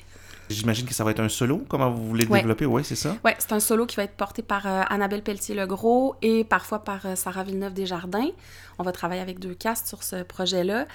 J'imagine 0.49 0.87
que 0.87 0.95
ça 0.95 1.05
va 1.05 1.11
être 1.11 1.21
un 1.21 1.28
solo. 1.28 1.64
Comment 1.69 1.90
vous 1.90 2.07
voulez 2.09 2.25
le 2.25 2.31
développer? 2.31 2.67
Oui, 2.67 2.83
c'est 2.85 2.97
ça? 2.97 3.17
Oui, 3.25 3.33
c'est 3.38 3.52
un 3.52 3.61
solo 3.61 3.87
qui 3.87 3.97
va 3.97 4.05
être 4.05 4.17
porté 4.17 4.43
par 4.43 4.67
euh, 4.67 4.83
Annabelle 4.88 5.23
Pelletier-Legros 5.23 6.17
et 6.23 6.45
parfois 6.45 6.85
par 6.85 7.05
euh, 7.07 7.17
Sarah 7.17 7.45
Villeneuve-Desjardins. 7.45 8.31
On 8.78 8.83
va 8.83 8.93
travailler 8.93 9.21
avec 9.21 9.38
deux 9.38 9.55
castes 9.55 9.88
sur 9.88 10.02
ce 10.02 10.23
projet-là. 10.23 10.87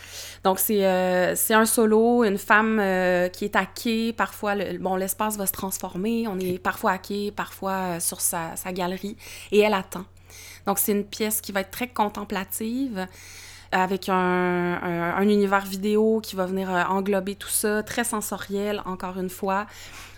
Donc, 0.43 0.59
c'est 0.59 0.83
un 0.85 1.65
solo, 1.65 2.23
une 2.23 2.37
femme 2.37 2.77
qui 3.33 3.45
est 3.45 3.55
hackée. 3.55 4.13
Parfois, 4.13 4.55
le, 4.55 4.77
bon, 4.77 4.95
l'espace 4.95 5.37
va 5.37 5.45
se 5.45 5.51
transformer. 5.51 6.25
On 6.27 6.39
est 6.39 6.59
parfois 6.59 6.91
hacké, 6.91 7.31
parfois 7.31 7.99
sur 7.99 8.21
sa, 8.21 8.55
sa 8.55 8.71
galerie. 8.71 9.17
Et 9.51 9.59
elle 9.59 9.73
attend. 9.73 10.05
Donc, 10.65 10.79
c'est 10.79 10.93
une 10.93 11.03
pièce 11.03 11.41
qui 11.41 11.51
va 11.51 11.59
être 11.59 11.71
très 11.71 11.89
contemplative 11.89 13.05
avec 13.73 14.07
un, 14.07 15.21
univers 15.21 15.65
vidéo 15.65 16.21
qui 16.21 16.35
va 16.35 16.45
venir 16.45 16.69
euh, 16.73 16.83
englober 16.83 17.35
tout 17.35 17.49
ça, 17.49 17.81
très 17.83 18.03
sensoriel, 18.03 18.81
encore 18.85 19.17
une 19.17 19.29
fois. 19.29 19.65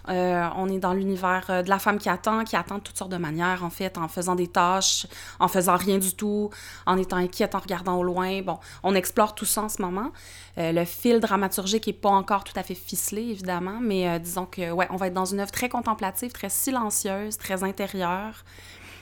Euh, 0.10 0.48
on 0.56 0.68
est 0.70 0.78
dans 0.78 0.94
l'univers 0.94 1.46
euh, 1.50 1.64
de 1.64 1.70
la 1.70 1.80
femme 1.80 1.98
qui 1.98 2.10
attend, 2.10 2.44
qui 2.44 2.56
attend 2.56 2.76
de 2.76 2.82
toutes 2.82 2.98
sortes 2.98 3.12
de 3.12 3.18
manières, 3.18 3.64
en 3.64 3.70
fait, 3.70 3.98
en 3.98 4.08
faisant 4.08 4.36
des 4.36 4.48
tâches, 4.48 5.08
en 5.40 5.48
faisant 5.48 5.78
rien 5.78 5.98
du 5.98 6.14
tout, 6.14 6.50
en 6.86 6.98
étant 6.98 7.16
inquiète, 7.16 7.56
en 7.56 7.60
regardant 7.60 7.98
au 7.98 8.04
loin. 8.04 8.42
Bon, 8.42 8.60
on 8.84 8.94
explore 8.94 9.34
tout 9.34 9.46
ça 9.46 9.64
en 9.64 9.70
ce 9.70 9.82
moment. 9.82 10.12
le 10.58 10.86
fil 10.86 11.20
dramaturgique 11.20 11.88
n'est 11.88 11.94
pas 11.94 12.10
encore 12.10 12.44
tout 12.44 12.54
à 12.58 12.64
fait 12.64 12.76
ficelé, 12.76 13.22
évidemment, 13.22 13.80
mais 13.82 14.20
disons 14.20 14.46
que, 14.46 14.72
ouais, 14.72 14.88
on 14.92 14.98
va 14.98 15.08
être 15.08 15.14
dans 15.14 15.26
une 15.26 15.40
œuvre 15.40 15.52
très 15.52 15.70
contemplative, 15.70 16.32
très 16.32 16.50
silencieuse, 16.50 17.38
très 17.38 17.64
intérieure, 17.64 18.44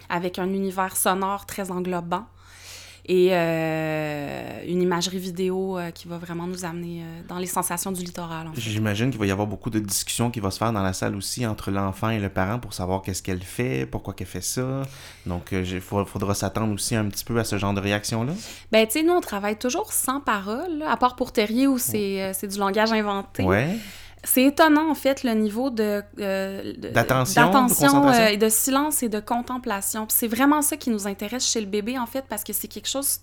avec 0.10 0.40
un 0.40 0.48
univers 0.48 0.96
sonore 0.96 1.46
très 1.46 1.72
englobant 1.72 2.26
et 3.06 3.30
euh, 3.32 4.64
une 4.66 4.82
imagerie 4.82 5.20
vidéo 5.20 5.78
euh, 5.78 5.92
qui 5.92 6.08
va 6.08 6.18
vraiment 6.18 6.48
nous 6.48 6.64
amener 6.64 7.02
euh, 7.02 7.22
dans 7.28 7.38
les 7.38 7.48
sensations 7.48 7.92
du 7.92 8.02
littoral. 8.02 8.48
J'imagine 8.56 9.10
qu'il 9.10 9.20
va 9.20 9.26
y 9.26 9.32
avoir 9.32 9.48
beaucoup 9.48 9.70
de 9.70 9.80
discussions 9.80 10.32
qui 10.32 10.40
vont 10.40 10.50
se 10.50 10.58
faire 10.58 10.72
dans 10.72 10.82
la 10.82 10.94
salle 10.94 11.16
aussi 11.16 11.46
entre 11.46 11.70
l'enfant 11.70 12.10
et 12.10 12.20
le 12.20 12.30
parent 12.30 12.60
pour 12.60 12.74
savoir 12.74 13.02
qu'est-ce 13.02 13.22
qu'elle 13.22 13.44
fait, 13.44 13.86
pourquoi 13.86 14.14
qu'elle 14.14 14.28
fait 14.28 14.42
ça. 14.42 14.84
Donc, 15.26 15.50
il 15.52 15.82
faudra 15.82 16.34
s'attendre 16.34 16.74
aussi 16.74 16.96
un 16.96 17.06
petit 17.06 17.26
peu 17.26 17.38
à 17.40 17.44
ce 17.44 17.58
genre 17.58 17.74
de 17.74 17.82
réaction-là. 17.82 18.34
Ben, 18.72 18.86
tu 18.86 18.94
sais, 18.94 19.04
nous, 19.04 19.14
on 19.14 19.22
travaille 19.22 19.58
toujours 19.58 19.92
sans 19.92 20.22
parole, 20.22 20.84
à 20.88 20.96
part 20.96 21.18
pour 21.18 21.34
Terrier 21.34 21.68
où 21.68 21.78
c'est 21.78 22.48
du 22.48 22.58
langage 22.58 22.94
inventé. 22.94 23.44
Ouais. 23.44 23.78
C'est 24.26 24.44
étonnant, 24.44 24.90
en 24.90 24.96
fait, 24.96 25.24
le 25.24 25.32
niveau 25.32 25.70
de... 25.70 26.02
Euh, 26.20 26.74
d'attention, 26.78 28.08
euh, 28.08 28.28
et 28.28 28.38
de 28.38 28.48
silence 28.48 29.04
et 29.04 29.10
de 29.10 29.20
contemplation. 29.20 30.06
c'est 30.10 30.28
vraiment 30.28 30.62
ça 30.62 30.78
qui 30.78 30.90
nous 30.90 31.08
intéresse 31.08 31.46
chez 31.46 31.60
le 31.60 31.68
bébé, 31.68 32.00
en 32.00 32.06
fait, 32.06 32.26
parce 32.30 32.44
que 32.44 32.54
c'est 32.54 32.70
quelque 32.70 32.88
chose... 32.88 33.20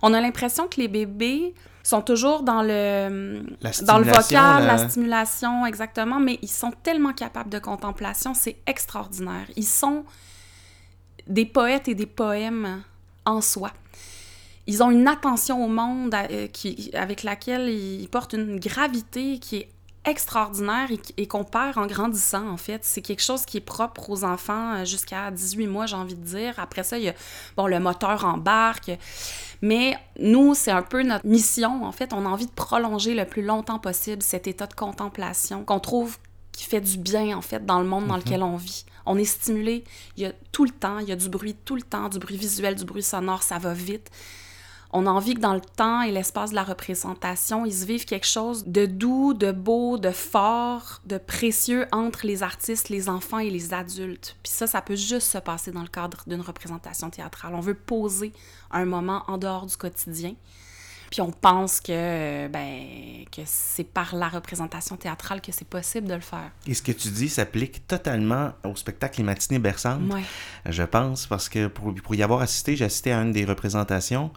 On 0.00 0.14
a 0.14 0.20
l'impression 0.20 0.68
que 0.68 0.80
les 0.80 0.88
bébés 0.88 1.54
sont 1.82 2.02
toujours 2.02 2.42
dans 2.42 2.62
le, 2.62 3.42
dans 3.82 3.98
le 3.98 4.04
vocal, 4.04 4.66
la... 4.66 4.88
stimulation, 4.88 5.66
exactement, 5.66 6.20
mais 6.20 6.38
ils 6.40 6.50
sont 6.50 6.72
tellement 6.82 7.12
capables 7.12 7.50
de 7.50 7.58
contemplation, 7.58 8.32
c'est 8.32 8.56
extraordinaire. 8.66 9.46
Ils 9.56 9.66
sont 9.66 10.04
des 11.26 11.46
poètes 11.46 11.88
et 11.88 11.94
des 11.94 12.06
poèmes 12.06 12.82
en 13.26 13.40
soi. 13.40 13.70
Ils 14.66 14.82
ont 14.82 14.90
une 14.90 15.06
attention 15.08 15.62
au 15.62 15.68
monde 15.68 16.14
euh, 16.14 16.46
qui, 16.46 16.90
avec 16.94 17.22
laquelle 17.22 17.68
ils 17.68 18.08
portent 18.08 18.32
une 18.32 18.58
gravité 18.58 19.38
qui 19.38 19.56
est 19.56 19.68
extraordinaire 20.04 20.88
et, 21.16 21.26
qu'on 21.26 21.44
perd 21.44 21.78
en 21.78 21.86
grandissant, 21.86 22.48
en 22.48 22.56
fait. 22.56 22.84
C'est 22.84 23.02
quelque 23.02 23.22
chose 23.22 23.44
qui 23.44 23.56
est 23.56 23.62
propre 23.62 24.10
aux 24.10 24.24
enfants 24.24 24.74
euh, 24.74 24.84
jusqu'à 24.84 25.30
18 25.30 25.66
mois, 25.66 25.86
j'ai 25.86 25.96
envie 25.96 26.14
de 26.14 26.24
dire. 26.24 26.54
Après 26.58 26.82
ça, 26.82 26.98
il 26.98 27.04
y 27.04 27.08
a, 27.08 27.14
bon, 27.56 27.66
le 27.66 27.80
moteur 27.80 28.24
embarque. 28.24 28.92
Mais 29.62 29.96
nous, 30.18 30.54
c'est 30.54 30.70
un 30.70 30.82
peu 30.82 31.02
notre 31.02 31.26
mission, 31.26 31.84
en 31.84 31.92
fait. 31.92 32.12
On 32.12 32.26
a 32.26 32.28
envie 32.28 32.46
de 32.46 32.52
prolonger 32.52 33.14
le 33.14 33.24
plus 33.24 33.42
longtemps 33.42 33.78
possible 33.78 34.22
cet 34.22 34.46
état 34.46 34.66
de 34.66 34.74
contemplation 34.74 35.64
qu'on 35.64 35.80
trouve 35.80 36.18
qui 36.52 36.64
fait 36.64 36.80
du 36.80 36.98
bien, 36.98 37.36
en 37.36 37.42
fait, 37.42 37.64
dans 37.64 37.80
le 37.80 37.86
monde 37.86 38.06
dans 38.06 38.14
mhm. 38.14 38.20
lequel 38.20 38.42
on 38.42 38.56
vit. 38.56 38.84
On 39.06 39.18
est 39.18 39.24
stimulé, 39.24 39.84
il 40.16 40.22
y 40.22 40.26
a 40.26 40.32
tout 40.52 40.64
le 40.64 40.70
temps, 40.70 40.98
il 40.98 41.08
y 41.08 41.12
a 41.12 41.16
du 41.16 41.28
bruit 41.28 41.56
tout 41.64 41.76
le 41.76 41.82
temps, 41.82 42.08
du 42.08 42.18
bruit 42.18 42.36
visuel, 42.36 42.74
du 42.74 42.84
bruit 42.84 43.02
sonore, 43.02 43.42
ça 43.42 43.58
va 43.58 43.74
vite. 43.74 44.10
On 44.96 45.08
a 45.08 45.10
envie 45.10 45.34
que 45.34 45.40
dans 45.40 45.54
le 45.54 45.60
temps 45.60 46.02
et 46.02 46.12
l'espace 46.12 46.50
de 46.50 46.54
la 46.54 46.62
représentation, 46.62 47.66
ils 47.66 47.74
se 47.74 47.84
vivent 47.84 48.04
quelque 48.04 48.28
chose 48.28 48.64
de 48.64 48.86
doux, 48.86 49.34
de 49.34 49.50
beau, 49.50 49.98
de 49.98 50.12
fort, 50.12 51.02
de 51.04 51.18
précieux 51.18 51.86
entre 51.90 52.24
les 52.24 52.44
artistes, 52.44 52.90
les 52.90 53.08
enfants 53.08 53.40
et 53.40 53.50
les 53.50 53.74
adultes. 53.74 54.36
Puis 54.44 54.52
ça, 54.52 54.68
ça 54.68 54.80
peut 54.80 54.94
juste 54.94 55.32
se 55.32 55.38
passer 55.38 55.72
dans 55.72 55.82
le 55.82 55.88
cadre 55.88 56.22
d'une 56.28 56.40
représentation 56.40 57.10
théâtrale. 57.10 57.56
On 57.56 57.60
veut 57.60 57.74
poser 57.74 58.32
un 58.70 58.84
moment 58.84 59.24
en 59.26 59.36
dehors 59.36 59.66
du 59.66 59.76
quotidien. 59.76 60.36
Puis 61.10 61.20
on 61.20 61.32
pense 61.32 61.80
que, 61.80 62.46
ben, 62.46 63.24
que 63.32 63.42
c'est 63.46 63.84
par 63.84 64.14
la 64.14 64.28
représentation 64.28 64.96
théâtrale 64.96 65.40
que 65.40 65.50
c'est 65.50 65.66
possible 65.66 66.06
de 66.06 66.14
le 66.14 66.20
faire. 66.20 66.52
Et 66.68 66.74
ce 66.74 66.82
que 66.82 66.92
tu 66.92 67.08
dis 67.08 67.28
s'applique 67.28 67.88
totalement 67.88 68.52
au 68.64 68.76
spectacle 68.76 69.18
Les 69.18 69.24
Matinées 69.24 69.58
Bersantes, 69.58 70.12
ouais. 70.12 70.22
je 70.66 70.82
pense, 70.84 71.26
parce 71.26 71.48
que 71.48 71.66
pour, 71.66 71.92
pour 71.94 72.14
y 72.14 72.22
avoir 72.22 72.42
assisté, 72.42 72.76
j'ai 72.76 72.84
assisté 72.84 73.12
à 73.12 73.20
une 73.22 73.32
des 73.32 73.44
représentations. 73.44 74.30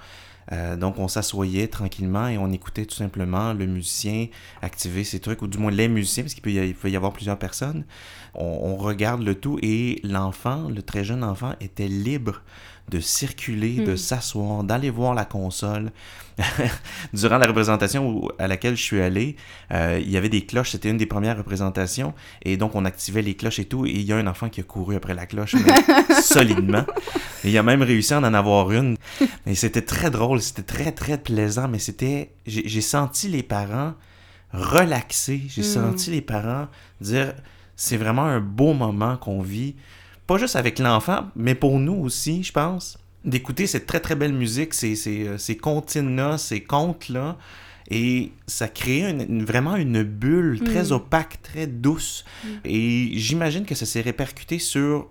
Euh, 0.52 0.76
donc, 0.76 0.98
on 1.00 1.08
s'assoyait 1.08 1.68
tranquillement 1.68 2.28
et 2.28 2.38
on 2.38 2.52
écoutait 2.52 2.86
tout 2.86 2.96
simplement 2.96 3.54
le 3.54 3.66
musicien 3.66 4.28
activer 4.62 5.04
ses 5.04 5.20
trucs, 5.20 5.42
ou 5.42 5.48
du 5.48 5.58
moins 5.58 5.72
les 5.72 5.88
musiciens, 5.88 6.24
parce 6.24 6.34
qu'il 6.34 6.44
peut, 6.44 6.52
y, 6.52 6.74
peut 6.74 6.90
y 6.90 6.96
avoir 6.96 7.14
plusieurs 7.14 7.38
personnes. 7.38 7.86
On, 8.34 8.76
regarde 8.78 9.24
le 9.24 9.36
tout 9.36 9.58
et 9.64 10.00
l'enfant, 10.04 10.70
le 10.70 10.82
très 10.84 11.04
jeune 11.04 11.24
enfant, 11.24 11.54
était 11.60 11.88
libre 11.88 12.42
de 12.90 13.00
circuler, 13.00 13.76
de 13.76 13.94
hmm. 13.94 13.98
s'asseoir, 13.98 14.64
d'aller 14.64 14.90
voir 14.90 15.14
la 15.14 15.26
console. 15.26 15.92
Durant 17.14 17.38
la 17.38 17.48
représentation 17.48 18.28
à 18.38 18.48
laquelle 18.48 18.78
je 18.78 18.84
suis 18.84 19.02
allé, 19.02 19.36
euh, 19.74 20.00
il 20.02 20.10
y 20.10 20.18
avait 20.18 20.30
des 20.30 20.46
cloches, 20.46 20.72
c'était 20.72 20.90
une 20.90 20.98
des 20.98 21.06
premières 21.06 21.38
représentations, 21.38 22.14
et 22.44 22.58
donc 22.58 22.76
on 22.76 22.86
activait 22.86 23.24
les 23.24 23.36
cloches 23.36 23.60
et 23.60 23.66
tout, 23.66 23.86
et 23.86 23.92
il 23.92 24.04
y 24.04 24.14
a 24.14 24.18
un 24.18 24.28
enfant 24.28 24.48
qui 24.48 24.62
a 24.62 24.64
couru 24.64 24.96
après 24.96 25.16
la 25.16 25.26
cloche 25.26 25.56
solidement. 26.22 26.86
Et 27.44 27.50
il 27.50 27.58
a 27.58 27.64
même 27.64 27.82
réussi 27.82 28.14
à 28.14 28.20
en 28.20 28.34
avoir 28.34 28.72
une. 28.72 28.98
Et 29.46 29.56
c'était 29.56 29.82
très 29.82 30.12
drôle, 30.12 30.42
c'était 30.42 30.64
très 30.64 30.92
très 30.92 31.18
plaisant, 31.18 31.68
mais 31.68 31.80
c'était... 31.80 32.32
J'ai 32.46 32.82
senti 32.82 33.28
les 33.28 33.44
parents 33.44 33.94
relaxer, 34.54 35.42
j'ai 35.50 35.62
hmm. 35.62 35.66
senti 35.66 36.12
les 36.12 36.22
parents 36.22 36.68
dire 37.02 37.34
c'est 37.76 37.98
vraiment 37.98 38.24
un 38.24 38.40
beau 38.40 38.74
moment 38.74 39.18
qu'on 39.18 39.42
vit 39.42 39.76
pas 40.28 40.38
juste 40.38 40.56
avec 40.56 40.78
l'enfant, 40.80 41.28
mais 41.36 41.56
pour 41.56 41.80
nous 41.80 41.96
aussi, 41.96 42.44
je 42.44 42.52
pense, 42.52 42.98
d'écouter 43.24 43.66
cette 43.66 43.88
très 43.88 44.00
très 44.00 44.16
belle 44.16 44.34
musique, 44.34 44.74
ces, 44.74 44.96
ces, 44.96 45.28
euh, 45.28 45.38
ces 45.38 45.58
comptines-là, 45.58 46.38
ces 46.38 46.62
contes-là. 46.62 47.38
Et 47.90 48.34
ça 48.48 48.68
crée 48.68 49.14
vraiment 49.46 49.78
une 49.78 50.04
bulle 50.04 50.60
très 50.60 50.90
mm. 50.90 50.92
opaque, 50.92 51.42
très 51.42 51.68
douce. 51.68 52.26
Mm. 52.44 52.48
Et 52.66 53.12
j'imagine 53.14 53.66
que 53.66 53.76
ça 53.76 53.86
s'est 53.86 54.02
répercuté 54.02 54.60
sur 54.60 55.08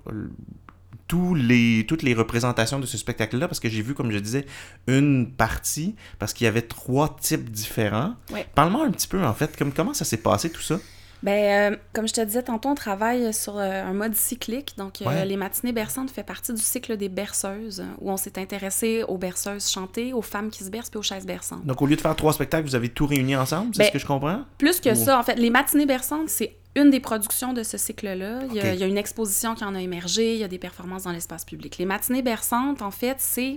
tous 1.09 1.35
les, 1.35 1.87
toutes 1.89 2.03
les 2.03 2.15
représentations 2.15 2.79
de 2.79 2.87
ce 2.87 2.99
spectacle-là, 2.99 3.49
parce 3.49 3.61
que 3.61 3.69
j'ai 3.69 3.81
vu, 3.81 3.95
comme 3.95 4.11
je 4.11 4.19
disais, 4.19 4.45
une 4.89 5.31
partie, 5.31 5.95
parce 6.19 6.35
qu'il 6.35 6.45
y 6.45 6.49
avait 6.49 6.63
trois 6.63 7.17
types 7.19 7.51
différents. 7.51 8.15
Parle-moi 8.55 8.85
un 8.85 8.91
petit 8.91 9.09
peu, 9.09 9.25
en 9.25 9.33
fait, 9.33 9.57
comme, 9.57 9.73
comment 9.73 9.95
ça 9.95 10.05
s'est 10.05 10.17
passé 10.19 10.51
tout 10.51 10.63
ça? 10.63 10.79
Ben, 11.27 11.73
euh, 11.73 11.77
comme 11.93 12.07
je 12.07 12.13
te 12.13 12.21
disais 12.21 12.45
tantôt, 12.45 12.69
on 12.69 12.77
travaille 12.77 13.35
sur 13.35 13.59
euh, 13.59 13.83
un 13.83 13.93
mode 13.95 14.15
cyclique. 14.15 14.75
Donc, 14.79 15.03
euh, 15.03 15.25
les 15.25 15.37
matinées 15.37 15.73
berçantes 15.73 16.09
fait 16.09 16.23
partie 16.23 16.55
du 16.55 16.63
cycle 16.63 16.97
des 16.97 17.09
berceuses, 17.09 17.83
où 18.01 18.13
on 18.13 18.17
s'est 18.17 18.39
intéressé 18.39 19.03
aux 19.09 19.19
berceuses 19.19 19.69
chantées, 19.69 20.13
aux 20.13 20.23
femmes 20.23 20.51
qui 20.51 20.63
se 20.63 20.71
bercent 20.71 20.89
puis 20.89 21.01
aux 21.01 21.03
chaises 21.03 21.27
berçantes. 21.27 21.67
Donc, 21.67 21.83
au 21.83 21.87
lieu 21.87 21.97
de 21.97 22.01
faire 22.01 22.15
trois 22.15 22.33
spectacles, 22.33 22.69
vous 22.69 22.77
avez 22.77 22.91
tout 22.91 23.07
réuni 23.07 23.35
ensemble, 23.35 23.75
c'est 23.75 23.83
ce 23.83 23.89
ben, 23.89 23.93
que 23.95 23.99
je 23.99 24.07
comprends? 24.07 24.43
Plus 24.57 24.79
que 24.79 24.95
ça, 24.95 25.19
en 25.19 25.25
fait. 25.25 25.35
Les 25.35 25.51
matinées 25.51 25.85
berçantes, 25.85 26.29
c'est 26.29 26.55
une 26.77 26.91
des 26.91 27.01
productions 27.01 27.53
de 27.53 27.65
ce 27.65 27.77
cycle-là. 27.77 28.43
Il, 28.53 28.57
il, 28.57 28.79
y 28.79 28.85
a 28.85 28.87
une 28.87 28.99
exposition 28.99 29.57
qui 29.57 29.65
en 29.65 29.75
a 29.75 29.81
émergé, 29.81 30.35
il 30.35 30.39
y 30.39 30.45
a 30.45 30.49
des 30.49 30.59
performances 30.59 31.03
dans 31.03 31.13
l'espace 31.13 31.45
public. 31.45 31.77
Les 31.79 31.87
matinées 31.87 32.23
berçantes, 32.23 32.83
en 32.83 32.93
fait, 32.93 33.17
c'est 33.19 33.57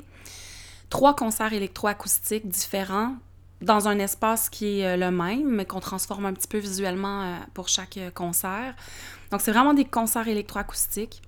trois 0.89 1.15
concerts 1.15 1.53
électroacoustiques 1.53 2.47
différents 2.47 3.13
dans 3.61 3.87
un 3.87 3.99
espace 3.99 4.49
qui 4.49 4.79
est 4.79 4.85
euh, 4.85 4.97
le 4.97 5.11
même, 5.11 5.47
mais 5.47 5.65
qu'on 5.65 5.79
transforme 5.79 6.25
un 6.25 6.33
petit 6.33 6.47
peu 6.47 6.57
visuellement 6.57 7.23
euh, 7.23 7.35
pour 7.53 7.67
chaque 7.67 7.97
euh, 7.97 8.09
concert. 8.11 8.75
Donc, 9.31 9.41
c'est 9.41 9.51
vraiment 9.51 9.73
des 9.73 9.85
concerts 9.85 10.27
électroacoustiques 10.27 11.21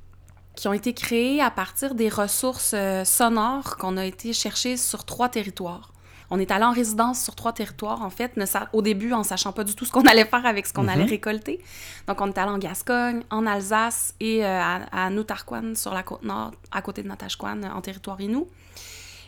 qui 0.56 0.68
ont 0.68 0.74
été 0.74 0.94
créés 0.94 1.42
à 1.42 1.50
partir 1.50 1.96
des 1.96 2.10
ressources 2.10 2.76
sonores 3.06 3.78
qu'on 3.78 3.96
a 3.96 4.06
été 4.06 4.34
chercher 4.34 4.76
sur 4.76 5.06
trois 5.06 5.30
territoires. 5.30 5.94
On 6.30 6.40
est 6.40 6.52
allé 6.52 6.66
en 6.66 6.74
résidence 6.74 7.22
sur 7.22 7.36
trois 7.36 7.54
territoires, 7.54 8.02
en 8.02 8.10
fait, 8.10 8.38
au 8.74 8.82
début 8.82 9.14
en 9.14 9.24
sachant 9.24 9.54
pas 9.54 9.64
du 9.64 9.76
tout 9.76 9.86
ce 9.86 9.92
qu'on 9.92 10.02
allait 10.08 10.26
faire 10.26 10.46
avec 10.46 10.66
ce 10.68 10.74
qu'on 10.74 10.90
allait 10.90 11.04
mhm. 11.04 11.10
récolter. 11.10 11.62
Donc, 12.08 12.20
on 12.20 12.28
est 12.28 12.38
allé 12.38 12.52
en 12.52 12.58
Gascogne, 12.58 13.24
en 13.30 13.46
Alsace 13.46 14.14
et 14.20 14.44
à, 14.44 14.82
à 14.92 15.10
Noutarquan, 15.10 15.74
sur 15.76 15.94
la 15.94 16.04
côte 16.04 16.24
nord, 16.24 16.52
à 16.72 16.82
côté 16.82 17.02
de 17.04 17.08
Natashquan, 17.08 17.64
en 17.64 17.82
territoire 17.82 18.20
Inou. 18.20 18.48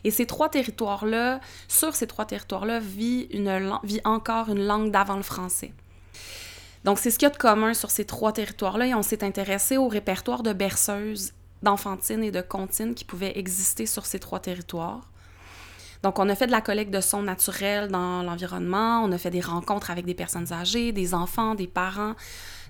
Et 0.03 0.11
ces 0.11 0.25
trois 0.25 0.49
territoires-là, 0.49 1.39
sur 1.67 1.95
ces 1.95 2.07
trois 2.07 2.25
territoires-là, 2.25 2.79
vit, 2.79 3.27
une, 3.31 3.77
vit 3.83 4.01
encore 4.03 4.49
une 4.49 4.65
langue 4.65 4.91
d'avant 4.91 5.15
le 5.15 5.23
français. 5.23 5.73
Donc, 6.83 6.99
c'est 6.99 7.11
ce 7.11 7.17
qu'il 7.17 7.27
y 7.27 7.31
a 7.31 7.33
de 7.33 7.37
commun 7.37 7.73
sur 7.73 7.89
ces 7.89 8.05
trois 8.05 8.33
territoires-là 8.33 8.87
et 8.87 8.93
on 8.93 9.03
s'est 9.03 9.23
intéressé 9.23 9.77
au 9.77 9.87
répertoire 9.87 10.43
de 10.43 10.51
berceuses, 10.51 11.31
d'enfantines 11.61 12.23
et 12.23 12.31
de 12.31 12.41
comptines 12.41 12.93
qui 12.93 13.05
pouvaient 13.05 13.37
exister 13.37 13.85
sur 13.85 14.05
ces 14.05 14.19
trois 14.19 14.39
territoires. 14.39 15.09
Donc, 16.03 16.19
on 16.19 16.27
a 16.27 16.35
fait 16.35 16.47
de 16.47 16.51
la 16.51 16.59
collecte 16.59 16.93
de 16.93 16.99
sons 16.99 17.23
naturels 17.23 17.87
dans 17.87 18.23
l'environnement, 18.23 19.01
on 19.01 19.11
a 19.13 19.17
fait 19.17 19.29
des 19.29 19.39
rencontres 19.39 19.89
avec 19.89 20.05
des 20.05 20.13
personnes 20.13 20.51
âgées, 20.51 20.91
des 20.91 21.13
enfants, 21.13 21.55
des 21.55 21.67
parents, 21.67 22.15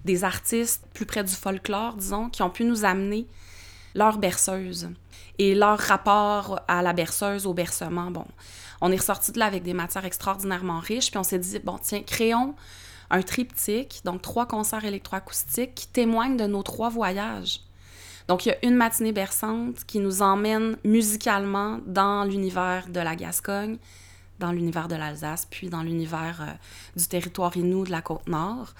des 0.05 0.23
artistes 0.23 0.85
plus 0.93 1.07
près 1.07 1.23
du 1.23 1.33
folklore, 1.33 1.95
disons, 1.95 2.29
qui 2.29 2.43
ont 2.43 2.51
pu 2.51 2.63
nous 2.63 2.85
amener 2.85 3.25
leur 3.95 4.19
berceuse 4.19 4.89
et 5.39 5.55
leur 5.55 5.79
rapport 5.79 6.61
à 6.67 6.81
la 6.81 6.93
berceuse, 6.93 7.45
au 7.45 7.53
bercement. 7.53 8.11
Bon, 8.11 8.25
on 8.81 8.91
est 8.91 8.97
ressorti 8.97 9.31
de 9.31 9.39
là 9.39 9.45
avec 9.45 9.63
des 9.63 9.73
matières 9.73 10.05
extraordinairement 10.05 10.79
riches, 10.79 11.09
puis 11.09 11.17
on 11.17 11.23
s'est 11.23 11.39
dit, 11.39 11.59
bon, 11.59 11.79
tiens, 11.81 12.01
créons 12.01 12.55
un 13.09 13.21
triptyque, 13.21 14.01
donc 14.05 14.21
trois 14.21 14.47
concerts 14.47 14.85
électroacoustiques 14.85 15.75
qui 15.75 15.87
témoignent 15.87 16.37
de 16.37 16.45
nos 16.45 16.63
trois 16.63 16.89
voyages. 16.89 17.61
Donc, 18.27 18.45
il 18.45 18.49
y 18.49 18.51
a 18.51 18.57
une 18.63 18.75
matinée 18.75 19.11
berçante 19.11 19.83
qui 19.85 19.99
nous 19.99 20.21
emmène 20.21 20.77
musicalement 20.85 21.79
dans 21.85 22.23
l'univers 22.23 22.87
de 22.87 22.99
la 22.99 23.15
Gascogne, 23.15 23.77
dans 24.39 24.51
l'univers 24.51 24.87
de 24.87 24.95
l'Alsace, 24.95 25.45
puis 25.49 25.69
dans 25.69 25.83
l'univers 25.83 26.39
euh, 26.41 26.51
du 26.95 27.07
territoire 27.07 27.55
Innu 27.55 27.83
de 27.83 27.91
la 27.91 28.01
Côte-Nord. 28.01 28.73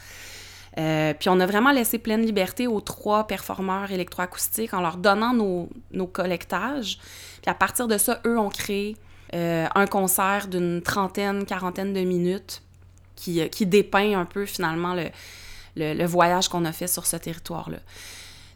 Euh, 0.79 1.13
puis 1.13 1.29
on 1.29 1.39
a 1.39 1.45
vraiment 1.45 1.71
laissé 1.71 1.99
pleine 1.99 2.25
liberté 2.25 2.65
aux 2.67 2.81
trois 2.81 3.27
performeurs 3.27 3.91
électroacoustiques 3.91 4.73
en 4.73 4.81
leur 4.81 4.97
donnant 4.97 5.33
nos, 5.33 6.07
collectages. 6.07 6.97
Puis 7.41 7.51
à 7.51 7.53
partir 7.53 7.87
de 7.87 7.97
ça, 7.97 8.21
eux 8.25 8.39
ont 8.39 8.49
créé 8.49 8.97
euh, 9.35 9.67
un 9.75 9.85
concert 9.85 10.47
d'une 10.47 10.81
trentaine, 10.81 11.45
quarantaine 11.45 11.93
de 11.93 12.01
minutes 12.01 12.61
qui, 13.15 13.47
qui 13.49 13.65
dépeint 13.65 14.19
un 14.19 14.25
peu 14.25 14.45
finalement 14.45 14.95
le, 15.75 16.05
voyage 16.05 16.49
qu'on 16.49 16.65
a 16.65 16.71
fait 16.71 16.87
sur 16.87 17.05
ce 17.05 17.17
territoire-là 17.17 17.77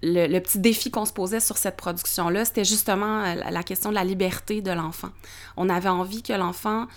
le, 0.04 0.40
petit 0.40 0.60
défi 0.60 0.92
qu'on 0.92 1.06
se 1.06 1.14
posait 1.14 1.40
sur 1.40 1.58
cette 1.58 1.78
production-là, 1.78 2.46
c'était 2.46 2.66
justement 2.66 3.24
euh, 3.24 3.36
la 3.50 3.64
question 3.64 3.90
de 3.90 3.96
la 3.96 4.04
liberté 4.04 4.62
de 4.62 4.72
l'enfant. 4.72 5.10
On 5.56 5.70
avait 5.70 5.90
envie 5.90 6.24
que 6.24 6.34
l'enfant 6.34 6.88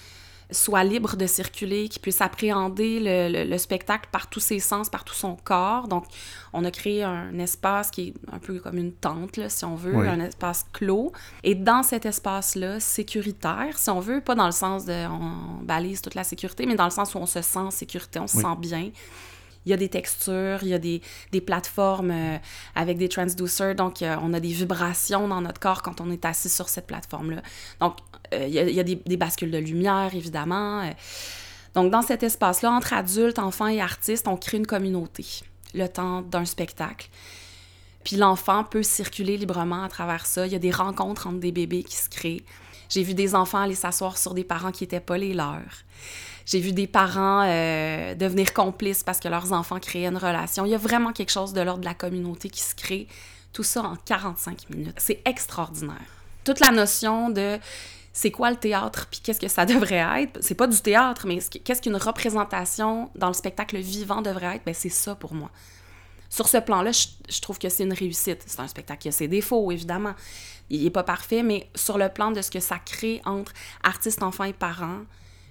soit 0.52 0.84
libre 0.84 1.16
de 1.16 1.26
circuler, 1.26 1.88
qu'il 1.88 2.00
puisse 2.00 2.20
appréhender 2.20 2.98
le, 3.00 3.58
spectacle 3.58 4.08
par 4.10 4.28
tous 4.28 4.40
ses 4.40 4.58
sens, 4.58 4.88
par 4.88 5.04
tout 5.04 5.14
son 5.14 5.36
corps. 5.36 5.88
Donc, 5.88 6.04
on 6.52 6.64
a 6.64 6.70
créé 6.70 7.02
un 7.02 7.38
espace 7.38 7.90
qui 7.90 8.08
est 8.08 8.14
un 8.32 8.38
peu 8.38 8.58
comme 8.58 8.78
une 8.78 8.92
tente, 8.92 9.36
là, 9.36 9.48
si 9.48 9.64
on 9.64 9.74
veut, 9.74 9.96
un 9.96 10.20
espace 10.20 10.66
clos. 10.72 11.12
Et 11.44 11.54
dans 11.54 11.82
cet 11.82 12.06
espace-là, 12.06 12.80
sécuritaire, 12.80 13.76
si 13.76 13.90
on 13.90 14.00
veut, 14.00 14.20
pas 14.20 14.34
dans 14.34 14.46
le 14.46 14.52
sens 14.52 14.84
de 14.84 15.06
on 15.06 15.62
balise 15.62 16.02
toute 16.02 16.14
la 16.14 16.24
sécurité, 16.24 16.66
mais 16.66 16.74
dans 16.74 16.84
le 16.84 16.90
sens 16.90 17.14
où 17.14 17.18
on 17.18 17.26
se 17.26 17.42
sent 17.42 17.58
en 17.58 17.70
sécurité, 17.70 18.18
on 18.18 18.26
se 18.26 18.38
sent 18.38 18.56
bien 18.58 18.90
il 19.66 19.70
y 19.70 19.72
a 19.72 19.76
des 19.76 19.88
textures, 19.88 20.58
il 20.62 20.68
y 20.68 20.74
a 20.74 20.78
des, 20.78 21.02
des 21.32 21.40
plateformes 21.40 22.10
euh, 22.10 22.38
avec 22.74 22.98
des 22.98 23.08
transducers, 23.08 23.74
donc 23.74 24.02
euh, 24.02 24.16
on 24.22 24.32
a 24.32 24.40
des 24.40 24.48
vibrations 24.48 25.28
dans 25.28 25.40
notre 25.40 25.60
corps 25.60 25.82
quand 25.82 26.00
on 26.00 26.10
est 26.10 26.24
assis 26.24 26.48
sur 26.48 26.68
cette 26.68 26.86
plateforme-là. 26.86 27.42
Donc, 27.80 27.96
euh, 28.32 28.46
il 28.46 28.54
y 28.54 28.58
a, 28.58 28.62
il 28.62 28.74
y 28.74 28.80
a 28.80 28.84
des, 28.84 28.96
des, 28.96 29.16
bascules 29.16 29.50
de 29.50 29.58
lumière, 29.58 30.10
évidemment. 30.14 30.88
Donc, 31.74 31.90
dans 31.90 32.02
cet 32.02 32.22
espace-là, 32.22 32.70
entre 32.70 32.94
adultes, 32.94 33.38
enfants 33.38 33.68
et 33.68 33.80
artistes, 33.80 34.28
on 34.28 34.36
crée 34.36 34.56
une 34.56 34.66
communauté 34.66 35.26
le 35.74 35.88
temps 35.88 36.22
d'un 36.22 36.44
spectacle. 36.44 37.08
Puis 38.04 38.16
l'enfant 38.16 38.64
peut 38.64 38.82
circuler 38.82 39.36
librement 39.36 39.82
à 39.82 39.88
travers 39.88 40.26
ça. 40.26 40.46
Il 40.46 40.52
y 40.52 40.56
a 40.56 40.58
des 40.60 40.70
rencontres 40.70 41.26
entre 41.26 41.38
des 41.38 41.52
bébés 41.52 41.82
qui 41.82 41.96
se 41.96 42.08
créent. 42.08 42.44
J'ai 42.88 43.02
vu 43.02 43.14
des 43.14 43.34
enfants 43.34 43.58
aller 43.58 43.74
s'asseoir 43.74 44.18
sur 44.18 44.34
des 44.34 44.44
parents 44.44 44.72
qui 44.72 44.84
n'étaient 44.84 45.00
pas 45.00 45.18
les 45.18 45.34
leurs. 45.34 45.84
J'ai 46.46 46.60
vu 46.60 46.72
des 46.72 46.86
parents 46.86 47.44
euh, 47.46 48.14
devenir 48.14 48.52
complices 48.52 49.02
parce 49.02 49.20
que 49.20 49.28
leurs 49.28 49.52
enfants 49.52 49.78
créaient 49.78 50.06
une 50.06 50.16
relation. 50.16 50.64
Il 50.64 50.70
y 50.70 50.74
a 50.74 50.78
vraiment 50.78 51.12
quelque 51.12 51.30
chose 51.30 51.52
de 51.52 51.60
l'ordre 51.60 51.80
de 51.80 51.86
la 51.86 51.94
communauté 51.94 52.48
qui 52.48 52.60
se 52.60 52.74
crée. 52.74 53.06
Tout 53.52 53.62
ça 53.62 53.82
en 53.82 53.96
45 53.96 54.70
minutes. 54.70 54.96
C'est 54.98 55.20
extraordinaire. 55.24 55.96
Toute 56.44 56.60
la 56.60 56.70
notion 56.70 57.30
de 57.30 57.58
c'est 58.12 58.30
quoi 58.30 58.50
le 58.50 58.56
théâtre 58.56 59.06
puis 59.10 59.20
qu'est-ce 59.22 59.40
que 59.40 59.48
ça 59.48 59.66
devrait 59.66 60.22
être. 60.22 60.38
C'est 60.42 60.54
pas 60.54 60.66
du 60.66 60.80
théâtre, 60.80 61.26
mais 61.26 61.38
qu'est-ce 61.64 61.82
qu'une 61.82 61.96
représentation 61.96 63.10
dans 63.14 63.28
le 63.28 63.34
spectacle 63.34 63.76
vivant 63.78 64.22
devrait 64.22 64.56
être, 64.56 64.64
ben 64.64 64.74
c'est 64.74 64.88
ça 64.88 65.14
pour 65.14 65.34
moi. 65.34 65.50
Sur 66.28 66.48
ce 66.48 66.58
plan-là, 66.58 66.92
je, 66.92 67.08
je, 67.28 67.40
trouve 67.40 67.58
que 67.58 67.68
c'est 67.68 67.82
une 67.82 67.92
réussite. 67.92 68.44
C'est 68.46 68.60
un 68.60 68.68
spectacle 68.68 69.02
qui 69.02 69.08
a 69.08 69.12
ses 69.12 69.26
défauts, 69.26 69.72
évidemment. 69.72 70.14
Il 70.70 70.84
n'est 70.84 70.90
pas 70.90 71.02
parfait, 71.02 71.42
mais 71.42 71.68
sur 71.74 71.98
le 71.98 72.08
plan 72.08 72.30
de 72.30 72.40
ce 72.40 72.52
que 72.52 72.60
ça 72.60 72.78
crée 72.78 73.20
entre 73.24 73.52
artistes, 73.82 74.22
enfants 74.22 74.44
et 74.44 74.52
parents, 74.52 75.00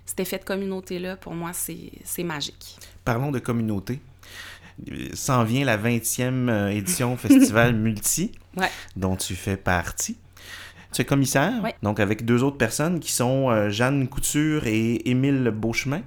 cet 0.09 0.21
effet 0.21 0.39
de 0.39 0.43
communauté-là, 0.43 1.17
pour 1.17 1.35
moi, 1.35 1.51
c'est 1.53 2.23
magique. 2.23 2.79
Parlons 3.05 3.29
de 3.29 3.37
communauté. 3.37 3.99
S'en 5.13 5.43
vient 5.43 5.63
la 5.63 5.77
20e 5.77 6.49
euh, 6.49 6.69
édition 6.69 7.15
Festival 7.17 7.75
Multi, 7.75 8.31
dont 8.95 9.15
tu 9.15 9.35
fais 9.35 9.55
partie. 9.55 10.17
Tu 10.93 11.03
es 11.03 11.05
commissaire, 11.05 11.61
donc 11.83 11.99
avec 11.99 12.25
deux 12.25 12.41
autres 12.41 12.57
personnes 12.57 12.99
qui 12.99 13.11
sont 13.11 13.51
euh, 13.51 13.69
Jeanne 13.69 14.07
Couture 14.07 14.65
et 14.65 15.07
Émile 15.07 15.51
Beauchemin. 15.51 16.01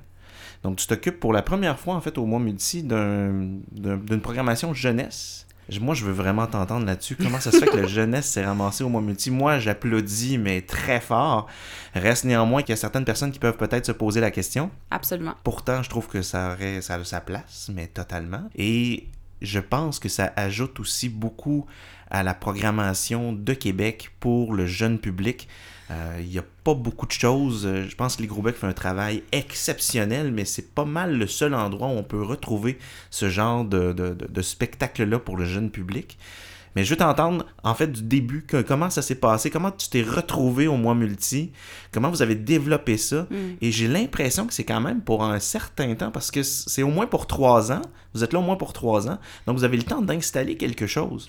Donc 0.64 0.78
tu 0.78 0.88
t'occupes 0.88 1.20
pour 1.20 1.32
la 1.32 1.42
première 1.42 1.78
fois 1.78 1.94
en 1.94 2.00
fait 2.00 2.18
au 2.18 2.26
mois 2.26 2.40
multi 2.40 2.82
d'une 2.82 4.20
programmation 4.20 4.74
jeunesse 4.74 5.46
moi, 5.80 5.94
je 5.94 6.04
veux 6.04 6.12
vraiment 6.12 6.46
t'entendre 6.46 6.86
là-dessus. 6.86 7.16
Comment 7.16 7.40
ça 7.40 7.50
se 7.50 7.58
fait 7.58 7.66
que 7.66 7.76
la 7.76 7.86
jeunesse 7.86 8.26
s'est 8.26 8.44
ramassée 8.44 8.84
au 8.84 8.88
mois 8.88 9.00
multi? 9.00 9.30
Moi, 9.30 9.58
j'applaudis, 9.58 10.38
mais 10.38 10.62
très 10.62 11.00
fort. 11.00 11.46
Reste 11.94 12.24
néanmoins 12.24 12.62
qu'il 12.62 12.70
y 12.70 12.72
a 12.72 12.76
certaines 12.76 13.04
personnes 13.04 13.32
qui 13.32 13.38
peuvent 13.38 13.56
peut-être 13.56 13.86
se 13.86 13.92
poser 13.92 14.20
la 14.20 14.30
question. 14.30 14.70
Absolument. 14.90 15.34
Pourtant, 15.44 15.82
je 15.82 15.90
trouve 15.90 16.08
que 16.08 16.22
ça, 16.22 16.52
aurait, 16.52 16.80
ça 16.80 16.94
a 16.94 17.04
sa 17.04 17.20
place, 17.20 17.70
mais 17.74 17.86
totalement. 17.86 18.48
Et 18.56 19.08
je 19.40 19.58
pense 19.58 19.98
que 19.98 20.08
ça 20.08 20.32
ajoute 20.36 20.80
aussi 20.80 21.08
beaucoup 21.08 21.66
à 22.12 22.22
la 22.22 22.34
programmation 22.34 23.32
de 23.32 23.54
Québec 23.54 24.10
pour 24.20 24.52
le 24.52 24.66
jeune 24.66 24.98
public. 24.98 25.48
Euh, 25.90 26.18
il 26.20 26.28
n'y 26.28 26.38
a 26.38 26.44
pas 26.62 26.74
beaucoup 26.74 27.06
de 27.06 27.12
choses. 27.12 27.66
Euh, 27.66 27.86
je 27.88 27.96
pense 27.96 28.16
que 28.16 28.22
les 28.22 28.28
Bec 28.28 28.54
fait 28.54 28.66
un 28.66 28.72
travail 28.74 29.22
exceptionnel, 29.32 30.30
mais 30.30 30.44
c'est 30.44 30.74
pas 30.74 30.84
mal 30.84 31.18
le 31.18 31.26
seul 31.26 31.54
endroit 31.54 31.88
où 31.88 31.92
on 31.92 32.02
peut 32.02 32.22
retrouver 32.22 32.78
ce 33.10 33.30
genre 33.30 33.64
de, 33.64 33.92
de, 33.92 34.42
spectacle-là 34.42 35.18
pour 35.18 35.36
le 35.38 35.46
jeune 35.46 35.70
public. 35.70 36.18
Mais 36.76 36.84
je 36.84 36.90
veux 36.90 36.96
t'entendre, 36.96 37.46
en 37.64 37.74
fait, 37.74 37.88
du 37.88 38.02
début, 38.02 38.46
comment 38.66 38.90
ça 38.90 39.02
s'est 39.02 39.16
passé, 39.16 39.50
comment 39.50 39.70
tu 39.70 39.88
t'es 39.88 40.02
retrouvé 40.02 40.66
au 40.66 40.76
mois 40.76 40.94
multi, 40.94 41.52
comment 41.92 42.10
vous 42.10 42.22
avez 42.22 42.34
développé 42.34 42.96
ça? 42.96 43.26
Mm. 43.30 43.36
Et 43.60 43.72
j'ai 43.72 43.88
l'impression 43.88 44.46
que 44.46 44.54
c'est 44.54 44.64
quand 44.64 44.80
même 44.80 45.02
pour 45.02 45.24
un 45.24 45.38
certain 45.38 45.94
temps, 45.94 46.10
parce 46.10 46.30
que 46.30 46.42
c'est 46.42 46.82
au 46.82 46.88
moins 46.88 47.06
pour 47.06 47.26
trois 47.26 47.72
ans. 47.72 47.82
Vous 48.14 48.22
êtes 48.24 48.32
là 48.32 48.38
au 48.38 48.42
moins 48.42 48.56
pour 48.56 48.72
trois 48.72 49.08
ans. 49.08 49.18
Donc, 49.46 49.56
vous 49.58 49.64
avez 49.64 49.76
le 49.76 49.82
temps 49.82 50.00
d'installer 50.00 50.56
quelque 50.56 50.86
chose. 50.86 51.28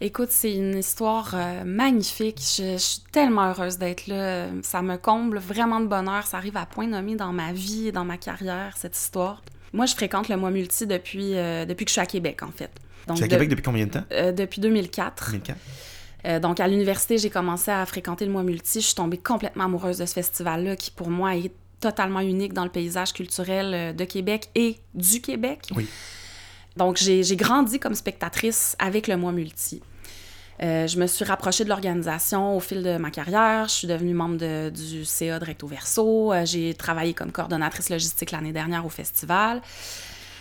Écoute, 0.00 0.30
c'est 0.30 0.52
une 0.52 0.76
histoire 0.76 1.34
euh, 1.34 1.64
magnifique. 1.64 2.38
Je, 2.40 2.76
suis 2.76 3.00
tellement 3.12 3.50
heureuse 3.50 3.78
d'être 3.78 4.06
là. 4.06 4.48
Ça 4.62 4.82
me 4.82 4.96
comble 4.96 5.38
vraiment 5.38 5.80
de 5.80 5.86
bonheur. 5.86 6.26
Ça 6.26 6.36
arrive 6.36 6.56
à 6.56 6.66
point 6.66 6.86
nommé 6.86 7.14
dans 7.14 7.32
ma 7.32 7.52
vie 7.52 7.88
et 7.88 7.92
dans 7.92 8.04
ma 8.04 8.16
carrière, 8.16 8.76
cette 8.76 8.96
histoire. 8.96 9.42
Moi, 9.72 9.86
je 9.86 9.94
fréquente 9.94 10.28
le 10.28 10.36
mois 10.36 10.50
multi 10.50 10.86
depuis, 10.86 11.36
euh, 11.36 11.64
depuis 11.64 11.84
que 11.84 11.90
je 11.90 11.94
suis 11.94 12.00
à 12.00 12.06
Québec, 12.06 12.42
en 12.42 12.50
fait. 12.50 12.70
Donc, 13.06 13.18
tu 13.18 13.22
es 13.22 13.26
à 13.26 13.28
Québec 13.28 13.48
depuis 13.48 13.62
combien 13.62 13.86
de 13.86 13.92
temps? 13.92 14.04
Euh, 14.12 14.32
depuis 14.32 14.60
2004. 14.60 15.30
2004. 15.30 16.40
donc, 16.40 16.58
à 16.58 16.66
l'université, 16.66 17.18
j'ai 17.18 17.30
commencé 17.30 17.70
à 17.70 17.84
fréquenter 17.86 18.26
le 18.26 18.32
mois 18.32 18.42
multi. 18.42 18.80
Je 18.80 18.86
suis 18.86 18.94
tombée 18.94 19.18
complètement 19.18 19.64
amoureuse 19.64 19.98
de 19.98 20.06
ce 20.06 20.14
festival-là, 20.14 20.74
qui 20.74 20.90
pour 20.90 21.10
moi 21.10 21.36
est 21.36 21.52
totalement 21.80 22.20
unique 22.20 22.52
dans 22.52 22.64
le 22.64 22.70
paysage 22.70 23.12
culturel 23.12 23.94
de 23.94 24.04
Québec 24.04 24.48
et 24.54 24.78
du 24.94 25.20
Québec. 25.20 25.68
Oui. 25.76 25.86
Donc, 26.76 26.96
j'ai 26.96 27.36
grandi 27.36 27.78
comme 27.78 27.94
spectatrice 27.94 28.76
avec 28.78 29.06
le 29.08 29.16
mois 29.16 29.32
multi. 29.32 29.82
Euh, 30.62 30.86
je 30.86 30.98
me 30.98 31.06
suis 31.06 31.24
rapprochée 31.24 31.64
de 31.64 31.68
l'organisation 31.68 32.56
au 32.56 32.60
fil 32.60 32.82
de 32.82 32.96
ma 32.96 33.10
carrière. 33.10 33.66
Je 33.68 33.72
suis 33.74 33.86
devenue 33.88 34.14
membre 34.14 34.70
du 34.70 35.04
CA 35.04 35.38
de 35.38 35.44
Recto 35.44 35.66
Verso. 35.66 36.32
Euh, 36.32 36.44
j'ai 36.44 36.74
travaillé 36.74 37.12
comme 37.12 37.32
coordonnatrice 37.32 37.90
logistique 37.90 38.30
l'année 38.30 38.52
dernière 38.52 38.86
au 38.86 38.88
festival. 38.88 39.62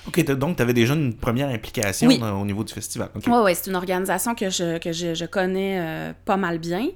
OK, 0.07 0.23
donc 0.25 0.57
tu 0.57 0.61
avais 0.61 0.73
déjà 0.73 0.93
une 0.93 1.15
première 1.15 1.49
implication 1.49 2.09
au 2.09 2.45
niveau 2.45 2.63
du 2.63 2.73
festival. 2.73 3.09
Oui, 3.15 3.21
oui, 3.43 3.55
c'est 3.55 3.69
une 3.69 3.75
organisation 3.75 4.35
que 4.35 4.49
je, 4.49 4.77
que 4.77 4.91
je, 4.91 5.25
connais 5.25 5.79
euh, 5.79 6.13
pas 6.25 6.37
mal 6.37 6.59
bien. 6.59 6.89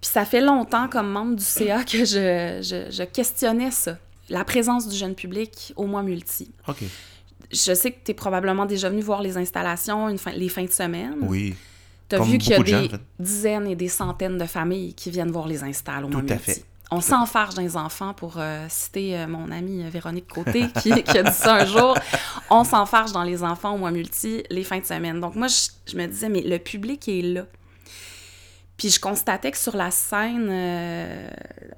Puis 0.00 0.10
ça 0.10 0.24
fait 0.24 0.40
longtemps, 0.40 0.88
comme 0.88 1.08
membre 1.08 1.36
du 1.36 1.44
CA, 1.44 1.84
que 1.84 2.04
je, 2.04 2.58
je 2.90 3.02
questionnais 3.04 3.70
ça, 3.70 3.96
la 4.28 4.44
présence 4.44 4.88
du 4.88 4.96
jeune 4.96 5.14
public 5.14 5.72
au 5.76 5.86
mois 5.86 6.02
multi. 6.02 6.50
OK. 6.66 6.82
Je 7.54 7.72
sais 7.74 7.92
que 7.92 7.98
tu 8.04 8.10
es 8.10 8.14
probablement 8.14 8.66
déjà 8.66 8.90
venu 8.90 9.00
voir 9.00 9.22
les 9.22 9.36
installations 9.36 10.08
une 10.08 10.18
fin, 10.18 10.32
les 10.32 10.48
fins 10.48 10.64
de 10.64 10.72
semaine. 10.72 11.18
Oui. 11.22 11.54
Tu 12.08 12.16
as 12.16 12.20
vu 12.20 12.38
qu'il 12.38 12.50
y 12.50 12.54
a 12.54 12.62
des 12.62 12.90
dizaines 13.18 13.66
et 13.66 13.76
des 13.76 13.88
centaines 13.88 14.36
de 14.36 14.44
familles 14.44 14.94
qui 14.94 15.10
viennent 15.10 15.30
voir 15.30 15.46
les 15.46 15.62
installs 15.62 16.04
au 16.04 16.08
Tout 16.08 16.26
à 16.28 16.36
fait. 16.36 16.64
On 16.90 17.00
s'enfarge 17.00 17.54
des 17.54 17.76
enfants, 17.76 18.12
pour 18.12 18.34
euh, 18.36 18.66
citer 18.68 19.16
euh, 19.16 19.26
mon 19.26 19.50
amie 19.50 19.82
euh, 19.82 19.88
Véronique 19.88 20.28
Côté, 20.28 20.66
qui, 20.82 20.92
a 20.92 21.22
dit 21.22 21.32
ça 21.32 21.54
un 21.54 21.64
jour. 21.64 21.96
On 22.50 22.62
s'enfarge 22.62 23.12
dans 23.12 23.22
les 23.22 23.42
enfants 23.42 23.74
au 23.74 23.78
mois 23.78 23.90
multi 23.90 24.44
les 24.50 24.64
fins 24.64 24.80
de 24.80 24.84
semaine. 24.84 25.20
Donc 25.20 25.34
moi, 25.34 25.46
je, 25.48 25.96
me 25.96 26.06
disais, 26.06 26.28
mais 26.28 26.42
le 26.42 26.58
public 26.58 27.08
est 27.08 27.22
là. 27.22 27.46
Puis 28.76 28.90
je 28.90 29.00
constatais 29.00 29.50
que 29.50 29.58
sur 29.58 29.76
la 29.76 29.90
scène 29.90 30.50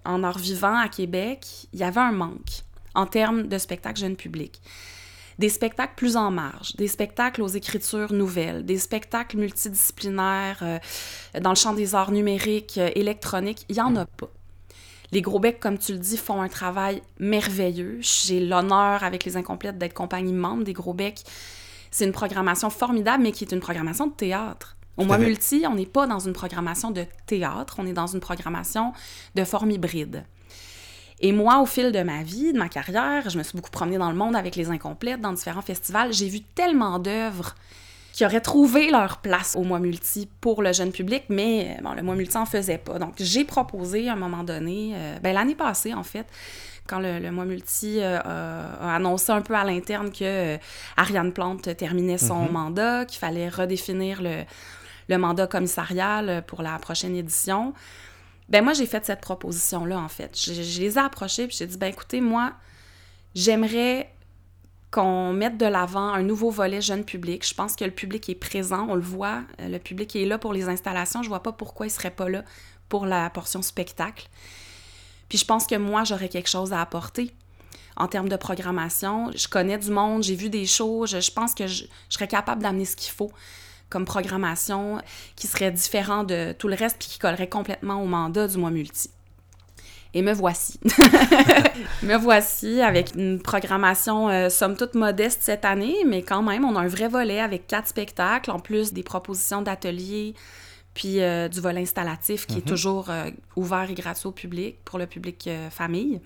en 0.04 0.22
art 0.24 0.38
vivant 0.38 0.76
à 0.76 0.88
Québec, 0.88 1.46
il 1.72 1.78
y 1.78 1.84
avait 1.84 2.00
un 2.00 2.12
manque 2.12 2.62
en 2.94 3.06
termes 3.06 3.46
de 3.46 3.58
spectacle 3.58 4.00
jeune 4.00 4.16
public 4.16 4.60
des 5.38 5.48
spectacles 5.48 5.94
plus 5.96 6.16
en 6.16 6.30
marge, 6.30 6.74
des 6.76 6.88
spectacles 6.88 7.42
aux 7.42 7.48
écritures 7.48 8.12
nouvelles, 8.12 8.64
des 8.64 8.78
spectacles 8.78 9.36
multidisciplinaires 9.36 10.60
euh, 10.62 10.78
dans 11.40 11.50
le 11.50 11.56
champ 11.56 11.74
des 11.74 11.94
arts 11.94 12.12
numériques, 12.12 12.78
euh, 12.78 12.90
électroniques, 12.94 13.64
il 13.68 13.74
n'y 13.74 13.82
en 13.82 13.96
a 13.96 14.06
pas. 14.06 14.30
Les 15.12 15.22
Gros 15.22 15.38
Becs, 15.38 15.60
comme 15.60 15.78
tu 15.78 15.92
le 15.92 15.98
dis, 15.98 16.16
font 16.16 16.42
un 16.42 16.48
travail 16.48 17.00
merveilleux. 17.20 17.98
J'ai 18.00 18.40
l'honneur, 18.40 19.04
avec 19.04 19.24
les 19.24 19.36
incomplètes, 19.36 19.78
d'être 19.78 19.94
compagnie 19.94 20.32
membre 20.32 20.64
des 20.64 20.72
Gros 20.72 20.94
Becs. 20.94 21.22
C'est 21.90 22.04
une 22.04 22.12
programmation 22.12 22.70
formidable, 22.70 23.22
mais 23.22 23.32
qui 23.32 23.44
est 23.44 23.52
une 23.52 23.60
programmation 23.60 24.08
de 24.08 24.12
théâtre. 24.12 24.76
Au 24.96 25.04
moins 25.04 25.18
multi, 25.18 25.64
on 25.68 25.74
n'est 25.74 25.86
pas 25.86 26.06
dans 26.06 26.18
une 26.18 26.32
programmation 26.32 26.90
de 26.90 27.04
théâtre, 27.26 27.76
on 27.78 27.86
est 27.86 27.92
dans 27.92 28.06
une 28.06 28.20
programmation 28.20 28.92
de 29.34 29.44
forme 29.44 29.70
hybride. 29.70 30.24
Et 31.20 31.32
moi, 31.32 31.60
au 31.60 31.66
fil 31.66 31.92
de 31.92 32.02
ma 32.02 32.22
vie, 32.22 32.52
de 32.52 32.58
ma 32.58 32.68
carrière, 32.68 33.28
je 33.30 33.38
me 33.38 33.42
suis 33.42 33.56
beaucoup 33.56 33.70
promenée 33.70 33.98
dans 33.98 34.10
le 34.10 34.16
monde 34.16 34.36
avec 34.36 34.54
les 34.56 34.68
incomplètes, 34.70 35.20
dans 35.20 35.32
différents 35.32 35.62
festivals. 35.62 36.12
J'ai 36.12 36.28
vu 36.28 36.40
tellement 36.40 36.98
d'œuvres 36.98 37.54
qui 38.16 38.24
auraient 38.24 38.40
trouvé 38.40 38.90
leur 38.90 39.18
place 39.18 39.56
au 39.56 39.62
mois 39.62 39.78
multi 39.78 40.26
pour 40.40 40.62
le 40.62 40.72
jeune 40.72 40.90
public, 40.90 41.24
mais 41.28 41.76
bon, 41.82 41.92
le 41.92 42.02
mois 42.02 42.14
multi 42.14 42.36
en 42.38 42.46
faisait 42.46 42.78
pas. 42.78 42.98
Donc, 42.98 43.14
j'ai 43.18 43.44
proposé 43.44 44.08
à 44.08 44.14
un 44.14 44.16
moment 44.16 44.42
donné, 44.42 44.92
euh, 44.94 45.18
ben, 45.22 45.34
l'année 45.34 45.54
passée 45.54 45.92
en 45.92 46.02
fait, 46.02 46.26
quand 46.86 46.98
le, 46.98 47.30
mois 47.30 47.44
multi 47.44 47.98
euh, 48.00 48.18
a 48.24 48.94
annoncé 48.94 49.32
un 49.32 49.42
peu 49.42 49.54
à 49.54 49.64
l'interne 49.64 50.10
que 50.10 50.24
euh, 50.24 50.56
Ariane 50.96 51.32
Plante 51.32 51.76
terminait 51.76 52.16
son 52.16 52.46
mm-hmm. 52.46 52.52
mandat, 52.52 53.04
qu'il 53.04 53.18
fallait 53.18 53.50
redéfinir 53.50 54.22
le, 54.22 54.44
le 55.10 55.18
mandat 55.18 55.46
commissarial 55.46 56.42
pour 56.46 56.62
la 56.62 56.78
prochaine 56.78 57.14
édition. 57.14 57.74
Ben 58.48 58.62
moi, 58.62 58.72
j'ai 58.72 58.86
fait 58.86 59.04
cette 59.04 59.20
proposition-là, 59.20 59.98
en 59.98 60.08
fait. 60.08 60.38
Je, 60.40 60.52
les 60.52 60.96
ai 60.96 60.98
approchés, 60.98 61.46
puis 61.46 61.56
j'ai 61.56 61.66
dit, 61.66 61.76
ben 61.76 61.88
écoutez, 61.88 62.20
moi, 62.20 62.52
j'aimerais 63.34 64.12
qu'on 64.90 65.32
mette 65.32 65.58
de 65.58 65.66
l'avant 65.66 66.12
un 66.12 66.22
nouveau 66.22 66.50
volet 66.50 66.80
jeune 66.80 67.04
public. 67.04 67.46
Je 67.46 67.54
pense 67.54 67.74
que 67.74 67.84
le 67.84 67.90
public 67.90 68.28
est 68.28 68.36
présent, 68.36 68.86
on 68.88 68.94
le 68.94 69.00
voit. 69.00 69.42
Euh, 69.60 69.68
le 69.68 69.78
public 69.78 70.14
est 70.14 70.24
là 70.24 70.38
pour 70.38 70.52
les 70.52 70.68
installations. 70.68 71.22
Je 71.22 71.28
vois 71.28 71.42
pas 71.42 71.52
pourquoi 71.52 71.86
il 71.86 71.90
serait 71.90 72.10
pas 72.10 72.28
là 72.28 72.44
pour 72.88 73.04
la 73.04 73.28
portion 73.30 73.62
spectacle. 73.62 74.28
Puis 75.28 75.38
je 75.38 75.44
pense 75.44 75.66
que 75.66 75.74
moi, 75.74 76.04
j'aurais 76.04 76.28
quelque 76.28 76.48
chose 76.48 76.72
à 76.72 76.80
apporter 76.80 77.34
en 77.96 78.06
termes 78.06 78.28
de 78.28 78.36
programmation. 78.36 79.30
Je 79.34 79.48
connais 79.48 79.78
du 79.78 79.90
monde, 79.90 80.22
j'ai 80.22 80.36
vu 80.36 80.50
des 80.50 80.66
choses. 80.66 81.18
Je, 81.18 81.30
pense 81.32 81.54
que 81.54 81.66
je 81.66 81.84
serais 82.08 82.28
capable 82.28 82.62
d'amener 82.62 82.84
ce 82.84 82.94
qu'il 82.94 83.12
faut 83.12 83.32
comme 83.88 84.04
programmation 84.04 85.00
qui 85.36 85.46
serait 85.46 85.70
différent 85.70 86.24
de 86.24 86.52
tout 86.58 86.68
le 86.68 86.74
reste 86.74 86.96
puis 86.98 87.08
qui 87.08 87.18
collerait 87.18 87.48
complètement 87.48 88.02
au 88.02 88.06
mandat 88.06 88.48
du 88.48 88.58
mois 88.58 88.70
multi. 88.70 89.10
Et 90.16 90.22
me 90.22 90.32
voici. 90.32 90.80
me 92.02 92.16
voici 92.16 92.80
avec 92.80 93.14
une 93.14 93.38
programmation 93.38 94.30
euh, 94.30 94.48
somme 94.48 94.74
toute 94.74 94.94
modeste 94.94 95.42
cette 95.42 95.66
année, 95.66 95.96
mais 96.06 96.22
quand 96.22 96.42
même, 96.42 96.64
on 96.64 96.74
a 96.74 96.80
un 96.80 96.86
vrai 96.86 97.06
volet 97.06 97.38
avec 97.38 97.66
quatre 97.66 97.88
spectacles, 97.88 98.50
en 98.50 98.58
plus 98.58 98.94
des 98.94 99.02
propositions 99.02 99.60
d'ateliers, 99.60 100.34
puis 100.94 101.20
euh, 101.20 101.48
du 101.48 101.60
volet 101.60 101.82
installatif 101.82 102.46
qui 102.46 102.54
est 102.54 102.64
mhm. 102.64 102.72
toujours 102.72 103.10
euh, 103.10 103.28
ouvert 103.56 103.90
et 103.90 103.94
gratuit 103.94 104.26
au 104.26 104.32
public, 104.32 104.78
pour 104.86 104.98
le 104.98 105.06
public 105.06 105.50
famille. 105.70 106.22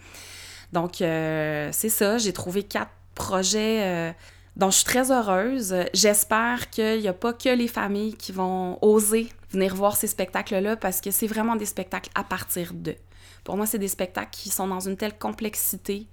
Donc, 0.72 0.98
c'est 0.98 1.88
ça, 1.88 2.18
j'ai 2.18 2.32
trouvé 2.32 2.62
quatre 2.62 2.92
projets 3.16 4.14
donc, 4.60 4.72
je 4.72 4.76
suis 4.76 4.84
très 4.84 5.10
heureuse. 5.10 5.74
J'espère 5.94 6.68
qu'il 6.68 7.00
n'y 7.00 7.08
a 7.08 7.14
pas 7.14 7.32
que 7.32 7.48
les 7.48 7.66
familles 7.66 8.12
qui 8.12 8.30
vont 8.30 8.78
oser 8.82 9.30
venir 9.50 9.74
voir 9.74 9.96
ces 9.96 10.06
spectacles-là 10.06 10.76
parce 10.76 11.00
que 11.00 11.10
c'est 11.10 11.26
vraiment 11.26 11.56
des 11.56 11.64
spectacles 11.64 12.10
à 12.14 12.24
partir 12.24 12.74
d'eux. 12.74 12.96
Pour 13.42 13.56
moi, 13.56 13.64
c'est 13.64 13.78
des 13.78 13.88
spectacles 13.88 14.28
qui 14.32 14.50
sont 14.50 14.66
dans 14.66 14.80
une 14.80 14.98
telle 14.98 15.16
complexité. 15.16 16.06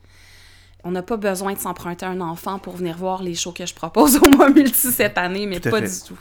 On 0.85 0.91
n'a 0.91 1.03
pas 1.03 1.17
besoin 1.17 1.55
de 1.55 1.59
s'emprunter 1.59 2.05
un 2.05 2.21
enfant 2.21 2.57
pour 2.57 2.77
venir 2.77 2.95
voir 2.95 3.21
les 3.21 3.35
shows 3.35 3.51
que 3.51 3.65
je 3.65 3.73
propose 3.73 4.15
au 4.15 4.29
mois 4.29 4.49
multi 4.49 4.93
cette 4.93 5.17
année, 5.17 5.45
mais 5.45 5.59
pas 5.59 5.81
du 5.81 5.99
tout. 6.07 6.17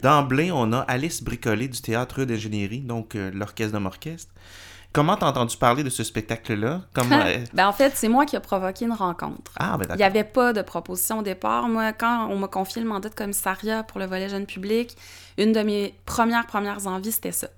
D'emblée, 0.00 0.52
on 0.52 0.72
a 0.72 0.78
Alice 0.78 1.24
Bricolé 1.24 1.66
du 1.66 1.80
Théâtre 1.80 2.22
d'ingénierie, 2.22 2.82
donc 2.82 3.16
euh, 3.16 3.32
l'orchestre 3.34 3.76
de 3.76 3.84
orchestre. 3.84 4.32
Comment 4.94 5.16
t'as 5.16 5.26
entendu 5.26 5.56
parler 5.56 5.82
de 5.82 5.90
ce 5.90 6.04
spectacle-là? 6.04 6.82
Euh, 6.96 7.44
ben, 7.52 7.66
en 7.66 7.72
fait, 7.72 7.94
c'est 7.96 8.06
moi 8.06 8.26
qui 8.26 8.36
ai 8.36 8.40
provoqué 8.40 8.84
une 8.84 8.92
rencontre. 8.92 9.50
Ah, 9.58 9.76
ben 9.76 9.88
Il 9.90 9.96
n'y 9.96 10.04
avait 10.04 10.22
pas 10.22 10.52
de 10.52 10.62
proposition 10.62 11.18
au 11.18 11.22
départ. 11.22 11.68
Moi, 11.68 11.92
quand 11.92 12.28
on 12.30 12.38
m'a 12.38 12.46
confié 12.46 12.80
le 12.80 12.86
mandat 12.86 13.08
de 13.08 13.14
commissariat 13.14 13.82
pour 13.82 13.98
le 13.98 14.06
volet 14.06 14.28
jeune 14.28 14.46
public, 14.46 14.96
une 15.36 15.52
de 15.52 15.60
mes 15.62 15.96
premières, 16.06 16.46
premières 16.46 16.86
envies, 16.86 17.10
c'était 17.10 17.32
ça. 17.32 17.48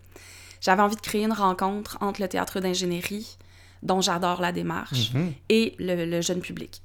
J'avais 0.63 0.81
envie 0.81 0.97
de 0.97 1.01
créer 1.03 1.25
une 1.25 1.33
rencontre 1.35 1.99
entre 2.01 2.23
le 2.23 2.29
théâtre 2.29 2.61
d'ingénierie, 2.61 3.37
dont 3.83 4.01
j'adore 4.01 4.41
la 4.41 4.53
démarche, 4.53 5.13
mhm. 5.13 5.35
et 5.51 5.75
le, 5.79 6.23
jeune 6.23 6.41
public. 6.41 6.81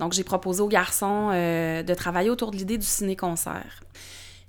Donc, 0.00 0.14
j'ai 0.14 0.24
proposé 0.24 0.62
aux 0.62 0.68
garçons 0.68 1.30
euh, 1.32 1.84
de 1.84 1.94
travailler 1.94 2.28
autour 2.28 2.50
de 2.50 2.56
l'idée 2.56 2.76
du 2.76 2.86
ciné-concert 2.86 3.80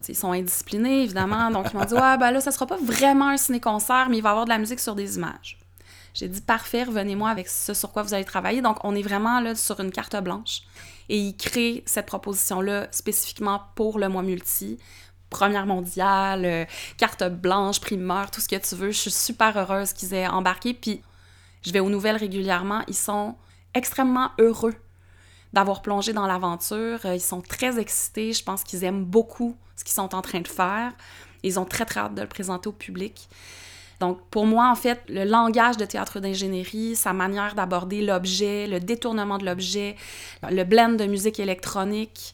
ils 0.07 0.15
sont 0.15 0.31
indisciplinés, 0.31 1.03
évidemment. 1.03 1.49
Donc, 1.51 1.67
ils 1.71 1.77
m'ont 1.77 1.85
dit 1.85 1.93
Ouais, 1.93 2.17
ben 2.17 2.31
là, 2.31 2.41
ça 2.41 2.51
sera 2.51 2.65
pas 2.65 2.77
vraiment 2.77 3.29
un 3.29 3.37
ciné-concert, 3.37 4.07
mais 4.09 4.17
il 4.17 4.23
va 4.23 4.29
y 4.29 4.31
avoir 4.31 4.45
de 4.45 4.49
la 4.49 4.57
musique 4.57 4.79
sur 4.79 4.95
des 4.95 5.17
images. 5.17 5.57
J'ai 6.13 6.27
dit 6.27 6.41
Parfait, 6.41 6.83
revenez-moi 6.83 7.29
avec 7.29 7.47
ce 7.47 7.73
sur 7.73 7.91
quoi 7.91 8.03
vous 8.03 8.13
allez 8.13 8.25
travailler. 8.25 8.61
Donc, 8.61 8.83
on 8.83 8.95
est 8.95 9.01
vraiment 9.01 9.39
là 9.39 9.55
sur 9.55 9.79
une 9.79 9.91
carte 9.91 10.15
blanche. 10.21 10.61
Et 11.09 11.17
ils 11.17 11.35
créent 11.35 11.83
cette 11.85 12.05
proposition-là 12.05 12.87
spécifiquement 12.91 13.61
pour 13.75 13.99
le 13.99 14.09
mois 14.09 14.23
multi. 14.23 14.77
Première 15.29 15.65
mondiale, 15.65 16.45
euh, 16.45 16.65
carte 16.97 17.23
blanche, 17.23 17.81
primeur, 17.81 18.29
tout 18.29 18.39
ce 18.39 18.47
que 18.47 18.55
tu 18.55 18.75
veux. 18.75 18.91
Je 18.91 18.99
suis 18.99 19.11
super 19.11 19.57
heureuse 19.57 19.93
qu'ils 19.93 20.13
aient 20.13 20.27
embarqué. 20.27 20.73
Puis, 20.73 21.01
je 21.65 21.71
vais 21.71 21.79
aux 21.79 21.89
nouvelles 21.89 22.17
régulièrement. 22.17 22.83
Ils 22.87 22.95
sont 22.95 23.35
extrêmement 23.73 24.29
heureux 24.37 24.75
d'avoir 25.53 25.81
plongé 25.81 26.13
dans 26.13 26.27
l'aventure. 26.27 26.99
Euh, 27.05 27.15
ils 27.15 27.21
sont 27.21 27.41
très 27.41 27.79
excités. 27.79 28.33
Je 28.33 28.43
pense 28.43 28.63
qu'ils 28.63 28.83
aiment 28.83 29.05
beaucoup 29.05 29.55
ce 29.75 29.83
qu'ils 29.83 29.93
sont 29.93 30.13
en 30.13 30.21
train 30.21 30.41
de 30.41 30.47
faire. 30.47 30.91
Ils 31.43 31.59
ont 31.59 31.65
très, 31.65 31.85
très 31.85 32.01
hâte 32.01 32.15
de 32.15 32.21
le 32.21 32.27
présenter 32.27 32.67
au 32.69 32.73
public. 32.73 33.29
Donc, 33.99 34.19
pour 34.31 34.45
moi, 34.45 34.69
en 34.69 34.75
fait, 34.75 35.01
le 35.07 35.23
langage 35.23 35.77
de 35.77 35.85
théâtre 35.85 36.19
d'ingénierie, 36.19 36.95
sa 36.95 37.13
manière 37.13 37.55
d'aborder 37.55 38.01
l'objet, 38.01 38.67
le 38.67 38.79
détournement 38.79 39.37
de 39.37 39.45
l'objet, 39.45 39.95
le 40.49 40.63
blend 40.63 40.97
de 40.97 41.05
musique 41.05 41.39
électronique, 41.39 42.33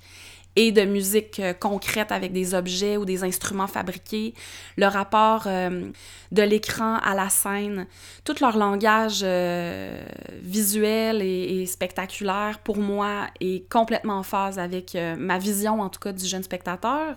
et 0.55 0.71
de 0.71 0.81
musique 0.81 1.39
euh, 1.39 1.53
concrète 1.53 2.11
avec 2.11 2.33
des 2.33 2.53
objets 2.53 2.97
ou 2.97 3.05
des 3.05 3.23
instruments 3.23 3.67
fabriqués, 3.67 4.33
le 4.77 4.87
rapport 4.87 5.43
euh, 5.45 5.89
de 6.31 6.41
l'écran 6.41 6.97
à 6.97 7.15
la 7.15 7.29
scène, 7.29 7.87
tout 8.23 8.35
leur 8.41 8.57
langage 8.57 9.21
euh, 9.23 10.01
visuel 10.41 11.21
et, 11.21 11.65
spectaculaire, 11.65 12.59
pour 12.63 12.77
moi, 12.77 13.27
est 13.39 13.69
complètement 13.71 14.17
en 14.17 14.23
phase 14.23 14.59
avec 14.59 14.97
ma 15.17 15.37
vision, 15.37 15.81
en 15.81 15.89
tout 15.89 15.99
cas, 15.99 16.11
du 16.11 16.25
jeune 16.25 16.43
spectateur. 16.43 17.15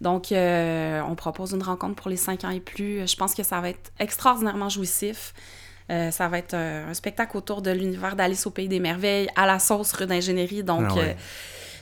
Donc, 0.00 0.28
on 0.32 1.14
propose 1.14 1.52
une 1.52 1.62
rencontre 1.62 1.94
pour 1.94 2.10
les 2.10 2.16
5 2.16 2.44
ans 2.44 2.50
et 2.50 2.60
plus. 2.60 3.06
Je 3.06 3.16
pense 3.16 3.34
que 3.34 3.42
ça 3.42 3.60
va 3.60 3.70
être 3.70 3.92
extraordinairement 3.98 4.68
jouissif. 4.68 5.34
ça 5.88 6.28
va 6.28 6.38
être 6.38 6.54
un 6.54 6.94
spectacle 6.94 7.36
autour 7.36 7.62
de 7.62 7.70
l'univers 7.70 8.16
d'Alice 8.16 8.46
au 8.46 8.50
Pays 8.50 8.68
des 8.68 8.80
Merveilles 8.80 9.28
à 9.36 9.46
la 9.46 9.58
sauce 9.58 9.92
rue 9.92 10.06
d'ingénierie. 10.06 10.64
Donc, 10.64 10.88
ah 10.96 11.14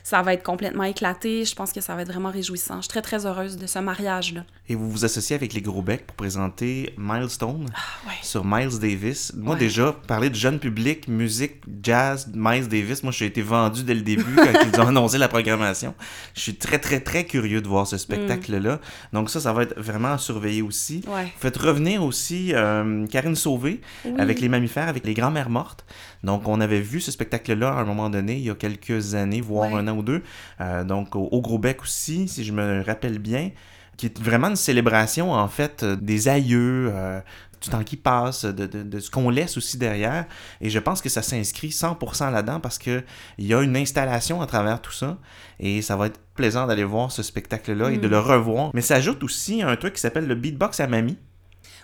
ça 0.09 0.23
va 0.23 0.33
être 0.33 0.43
complètement 0.43 0.85
éclaté. 0.85 1.45
Je 1.45 1.55
pense 1.55 1.71
que 1.71 1.83
ça 1.83 1.95
va 1.95 2.01
être 2.01 2.09
vraiment 2.09 2.31
réjouissant. 2.31 2.77
Je 2.77 2.83
suis 2.83 2.89
très, 2.89 3.03
très 3.03 3.27
heureuse 3.27 3.59
de 3.59 3.67
ce 3.67 3.79
mariage-là. 3.79 4.45
Et 4.71 4.75
vous 4.75 4.91
vous 4.91 5.07
associez 5.07 5.35
avec 5.35 5.55
les 5.55 5.63
Gros 5.63 5.81
Becs 5.81 6.07
pour 6.07 6.17
présenter 6.17 6.93
Milestone 6.99 7.71
ah, 7.75 8.11
sur 8.23 8.45
Miles 8.45 8.79
Davis. 8.79 9.33
Moi, 9.35 9.57
déjà, 9.57 9.95
parler 10.07 10.29
de 10.29 10.35
jeune 10.35 10.59
public, 10.59 11.09
musique, 11.09 11.63
jazz, 11.83 12.31
Miles 12.35 12.69
Davis, 12.69 13.03
moi, 13.03 13.11
j'ai 13.11 13.25
été 13.25 13.41
vendu 13.41 13.83
dès 13.83 13.95
le 13.95 14.03
début 14.03 14.35
quand 14.37 14.53
ils 14.71 14.79
ont 14.79 14.89
annoncé 14.89 15.17
la 15.17 15.29
programmation. 15.29 15.95
Je 16.35 16.41
suis 16.41 16.57
très, 16.57 16.79
très, 16.79 17.01
très 17.01 17.25
curieux 17.25 17.63
de 17.63 17.69
voir 17.69 17.87
ce 17.87 17.97
spectacle-là. 17.97 18.79
Donc, 19.15 19.31
ça, 19.31 19.41
ça 19.41 19.55
va 19.55 19.63
être 19.63 19.81
vraiment 19.81 20.13
à 20.13 20.19
surveiller 20.19 20.61
aussi. 20.61 21.01
Vous 21.07 21.13
faites 21.39 21.57
revenir 21.57 22.05
aussi 22.05 22.53
euh, 22.55 23.07
Karine 23.07 23.37
Sauvé 23.37 23.81
avec 24.19 24.41
Les 24.41 24.51
Mammifères, 24.51 24.89
avec 24.89 25.07
Les 25.07 25.15
Grands-Mères 25.15 25.51
Mortes. 25.51 25.87
Donc, 26.25 26.47
on 26.47 26.61
avait 26.61 26.81
vu 26.81 27.01
ce 27.01 27.11
spectacle-là 27.11 27.71
à 27.71 27.81
un 27.81 27.85
moment 27.85 28.11
donné, 28.11 28.35
il 28.35 28.45
y 28.45 28.51
a 28.51 28.55
quelques 28.55 29.15
années, 29.15 29.41
voire 29.41 29.75
un 29.75 29.89
an 29.89 29.97
ou 29.97 30.03
deux. 30.03 30.23
Euh, 30.61 30.85
donc, 30.85 31.17
au, 31.17 31.41
Gros 31.41 31.59
Bec 31.59 31.83
aussi, 31.83 32.29
si 32.29 32.45
je 32.45 32.53
me 32.53 32.83
rappelle 32.85 33.19
bien, 33.19 33.51
qui 33.99 34.07
est 34.07 34.19
vraiment 34.19 34.49
une 34.49 34.57
célébration, 34.57 35.33
en 35.33 35.49
fait, 35.49 35.83
euh, 35.83 35.97
des 35.97 36.29
aïeux, 36.29 36.91
euh, 36.95 37.21
du 37.61 37.69
temps 37.69 37.83
qui 37.83 37.97
passe, 37.97 38.45
de, 38.45 38.67
de, 38.67 39.01
ce 39.01 39.11
qu'on 39.11 39.29
laisse 39.29 39.57
aussi 39.57 39.77
derrière. 39.77 40.27
Et 40.61 40.71
je 40.71 40.79
pense 40.79 41.03
que 41.03 41.09
ça 41.09 41.23
s'inscrit 41.23 41.71
100% 41.71 42.31
là-dedans 42.31 42.61
parce 42.61 42.79
qu'il 42.79 43.05
y 43.39 43.53
a 43.53 43.61
une 43.61 43.77
installation 43.77 44.41
à 44.41 44.47
travers 44.47 44.81
tout 44.81 44.93
ça. 44.93 45.19
Et 45.59 45.83
ça 45.83 45.97
va 45.97 46.07
être 46.07 46.21
plaisant 46.35 46.69
d'aller 46.69 46.85
voir 46.85 47.11
ce 47.11 47.25
spectacle-là 47.25 47.91
et 47.91 47.99
de 47.99 48.07
mm. 48.07 48.11
le 48.11 48.19
revoir. 48.21 48.71
Mais 48.75 48.81
ça 48.81 48.95
ajoute 48.95 49.25
aussi 49.25 49.61
un 49.61 49.75
truc 49.75 49.95
qui 49.95 50.01
s'appelle 50.01 50.29
le 50.29 50.37
beatbox 50.37 50.79
à 50.79 50.87
mamie. 50.87 51.19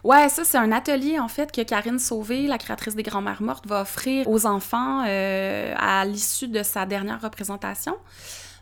Ouais, 0.05 0.29
ça, 0.29 0.44
c'est 0.44 0.59
un 0.59 0.70
atelier, 0.70 1.18
en 1.18 1.29
fait, 1.29 1.50
que 1.50 1.62
Karine 1.62 1.98
Sauvé, 1.98 2.46
la 2.46 2.59
créatrice 2.59 2.94
des 2.94 3.03
Grands-Mères 3.03 3.42
Mortes, 3.42 3.66
va 3.66 3.81
offrir 3.81 4.29
aux 4.29 4.46
enfants 4.46 5.03
euh, 5.09 5.74
à 5.77 6.05
l'issue 6.05 6.46
de 6.46 6.62
sa 6.62 6.87
dernière 6.87 7.20
représentation, 7.20 7.96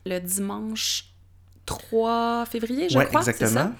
le 0.07 0.21
dimanche 0.21 1.12
3 1.67 2.47
février, 2.51 2.89
je 2.89 2.99
ouais, 2.99 3.07
crois. 3.07 3.21
exactement. 3.21 3.73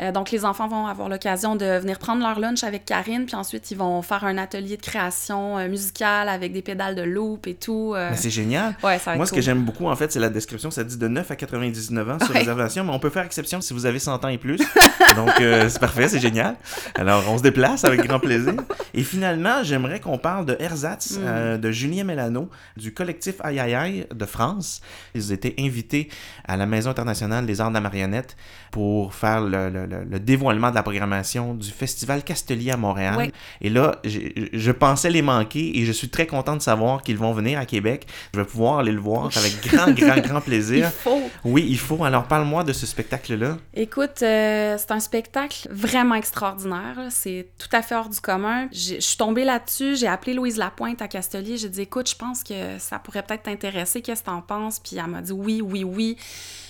Euh, 0.00 0.12
donc, 0.12 0.30
les 0.30 0.44
enfants 0.44 0.68
vont 0.68 0.86
avoir 0.86 1.08
l'occasion 1.08 1.56
de 1.56 1.78
venir 1.78 1.98
prendre 1.98 2.22
leur 2.22 2.38
lunch 2.40 2.64
avec 2.64 2.84
Karine, 2.84 3.26
puis 3.26 3.36
ensuite, 3.36 3.70
ils 3.70 3.76
vont 3.78 4.02
faire 4.02 4.24
un 4.24 4.38
atelier 4.38 4.76
de 4.76 4.82
création 4.82 5.58
euh, 5.58 5.68
musicale 5.68 6.28
avec 6.28 6.52
des 6.52 6.62
pédales 6.62 6.94
de 6.94 7.02
loop 7.02 7.46
et 7.46 7.54
tout. 7.54 7.94
Mais 7.96 8.16
c'est 8.16 8.30
génial. 8.30 8.74
Ouais, 8.82 8.98
ça 8.98 9.12
va 9.12 9.16
Moi, 9.16 9.26
ce 9.26 9.32
que 9.32 9.40
j'aime 9.40 9.62
beaucoup, 9.62 9.86
en 9.86 9.96
fait, 9.96 10.10
c'est 10.12 10.20
la 10.20 10.30
description. 10.30 10.70
Ça 10.70 10.84
dit 10.84 10.96
de 10.96 11.08
9 11.08 11.30
à 11.30 11.36
99 11.36 12.10
ans 12.10 12.18
sur 12.20 12.30
Ouais. 12.34 12.38
réservation, 12.40 12.84
mais 12.84 12.92
on 12.92 12.98
peut 12.98 13.10
faire 13.10 13.24
exception 13.24 13.60
si 13.60 13.72
vous 13.74 13.86
avez 13.86 13.98
100 13.98 14.24
ans 14.24 14.28
et 14.28 14.38
plus. 14.38 14.58
Donc, 15.16 15.30
euh, 15.40 15.68
c'est 15.68 15.78
parfait, 15.80 16.08
c'est 16.08 16.18
génial. 16.20 16.56
Alors, 16.96 17.22
on 17.28 17.38
se 17.38 17.42
déplace 17.42 17.84
avec 17.84 18.00
grand 18.06 18.18
plaisir. 18.18 18.54
Et 18.94 19.02
finalement, 19.02 19.62
j'aimerais 19.62 20.00
qu'on 20.00 20.18
parle 20.18 20.46
de 20.46 20.56
Ersatz, 20.58 21.12
Mm. 21.18 21.22
euh, 21.24 21.58
de 21.58 21.70
Julien 21.70 22.04
Mélano, 22.04 22.48
du 22.76 22.92
collectif 22.94 23.34
Aïe 23.40 23.60
Aïe 23.60 23.74
Aïe 23.74 24.06
de 24.14 24.24
France. 24.26 24.80
Ils 25.14 25.32
étaient 25.32 25.54
invités 25.58 26.08
à 26.46 26.56
la 26.56 26.66
Maison 26.66 26.90
internationale 26.90 27.46
des 27.46 27.60
arts 27.60 27.68
de 27.68 27.74
la 27.74 27.80
marionnette 27.80 28.36
pour 28.70 29.14
faire 29.14 29.40
le, 29.40 29.68
le- 29.70 29.83
le- 29.86 30.04
le 30.04 30.20
dévoilement 30.20 30.70
de 30.70 30.74
la 30.74 30.82
programmation 30.82 31.54
du 31.54 31.70
Festival 31.70 32.22
Castelier 32.24 32.70
à 32.72 32.76
Montréal. 32.76 33.16
Ouais. 33.16 33.32
Et 33.60 33.70
là, 33.70 33.96
je 34.04 34.70
pensais 34.70 35.10
les 35.10 35.22
manquer 35.22 35.78
et 35.78 35.84
je 35.84 35.92
suis 35.92 36.08
très 36.08 36.26
content 36.26 36.56
de 36.56 36.62
savoir 36.62 37.02
qu'ils 37.02 37.18
vont 37.18 37.32
venir 37.32 37.58
à 37.58 37.66
Québec. 37.66 38.06
Je 38.32 38.40
vais 38.40 38.44
pouvoir 38.46 38.78
aller 38.78 38.92
le 38.92 39.00
voir 39.00 39.30
avec 39.36 39.60
grand, 39.66 39.90
grand, 39.92 40.20
grand 40.20 40.38
Il 40.44 40.44
plaisir. 40.44 40.90
faut. 40.90 41.22
Oui, 41.44 41.66
il 41.68 41.78
faut. 41.78 42.04
Alors, 42.04 42.24
parle-moi 42.24 42.64
de 42.64 42.72
ce 42.72 42.86
spectacle-là. 42.86 43.56
Écoute, 43.74 44.22
euh, 44.22 44.76
c'est 44.78 44.90
un 44.90 45.00
spectacle 45.00 45.68
vraiment 45.70 46.14
extraordinaire. 46.14 46.96
C'est 47.10 47.48
tout 47.58 47.68
à 47.72 47.82
fait 47.82 47.94
hors 47.94 48.08
du 48.08 48.20
commun. 48.20 48.68
Je 48.72 49.00
suis 49.00 49.16
tombée 49.16 49.44
là-dessus, 49.44 49.96
j'ai 49.96 50.06
appelé 50.08 50.34
Louise 50.34 50.56
Lapointe 50.58 51.00
à 51.02 51.08
Castelier. 51.08 51.56
J'ai 51.56 51.68
dit, 51.68 51.82
écoute, 51.82 52.08
je 52.10 52.16
pense 52.16 52.42
que 52.42 52.78
ça 52.78 52.98
pourrait 52.98 53.22
peut-être 53.22 53.44
t'intéresser. 53.44 54.02
Qu'est-ce 54.02 54.20
que 54.22 54.26
t'en 54.26 54.40
penses? 54.42 54.80
Puis 54.80 54.96
elle 54.96 55.06
m'a 55.10 55.20
dit, 55.22 55.32
oui, 55.32 55.60
oui, 55.62 55.84
oui. 55.84 56.16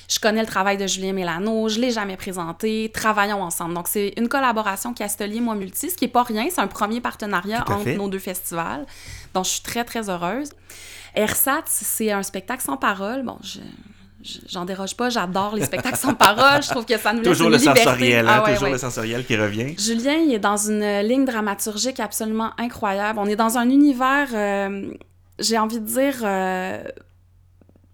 Je 0.08 0.18
connais 0.20 0.40
le 0.42 0.46
travail 0.46 0.76
de 0.76 0.86
Julien 0.86 1.12
Mélano, 1.12 1.68
je 1.68 1.80
l'ai 1.80 1.90
jamais 1.90 2.16
présenté, 2.16 2.90
travaillons 2.92 3.42
ensemble. 3.42 3.74
Donc, 3.74 3.88
c'est 3.88 4.12
une 4.18 4.28
collaboration 4.28 4.92
Castelier-Moi 4.92 5.54
Multi, 5.54 5.90
ce 5.90 5.96
qui 5.96 6.04
est 6.04 6.08
pas 6.08 6.22
rien, 6.24 6.46
c'est 6.50 6.60
un 6.60 6.66
premier 6.66 7.00
partenariat 7.00 7.60
entre 7.62 7.80
fait. 7.84 7.96
nos 7.96 8.08
deux 8.08 8.18
festivals. 8.18 8.84
Donc, 9.32 9.44
je 9.46 9.50
suis 9.50 9.62
très, 9.62 9.82
très 9.84 10.10
heureuse. 10.10 10.50
Ersatz, 11.14 11.68
c'est 11.68 12.10
un 12.12 12.22
spectacle 12.22 12.62
sans 12.62 12.76
parole. 12.76 13.22
Bon, 13.22 13.38
je, 13.42 13.60
je- 14.22 14.40
j'en 14.48 14.64
déroge 14.64 14.94
pas, 14.96 15.08
j'adore 15.10 15.54
les 15.56 15.64
spectacles 15.64 15.96
sans 15.98 16.14
parole. 16.14 16.62
Je 16.62 16.68
trouve 16.68 16.84
que 16.84 16.98
ça 16.98 17.12
nous 17.12 17.20
laisse 17.20 17.28
Toujours 17.28 17.46
une 17.46 17.52
le 17.52 17.58
liberté. 17.58 17.80
sensoriel, 17.84 18.28
hein, 18.28 18.32
Ah 18.36 18.42
ouais, 18.44 18.50
toujours 18.52 18.64
ouais. 18.64 18.72
le 18.72 18.78
sensoriel 18.78 19.24
qui 19.24 19.36
revient. 19.36 19.74
Julien, 19.78 20.14
il 20.16 20.34
est 20.34 20.38
dans 20.38 20.56
une 20.56 21.00
ligne 21.00 21.24
dramaturgique 21.24 22.00
absolument 22.00 22.50
incroyable. 22.58 23.18
On 23.20 23.26
est 23.26 23.36
dans 23.36 23.56
un 23.58 23.70
univers, 23.70 24.28
euh, 24.34 24.92
j'ai 25.38 25.56
envie 25.58 25.80
de 25.80 25.86
dire, 25.86 26.16
euh, 26.24 26.82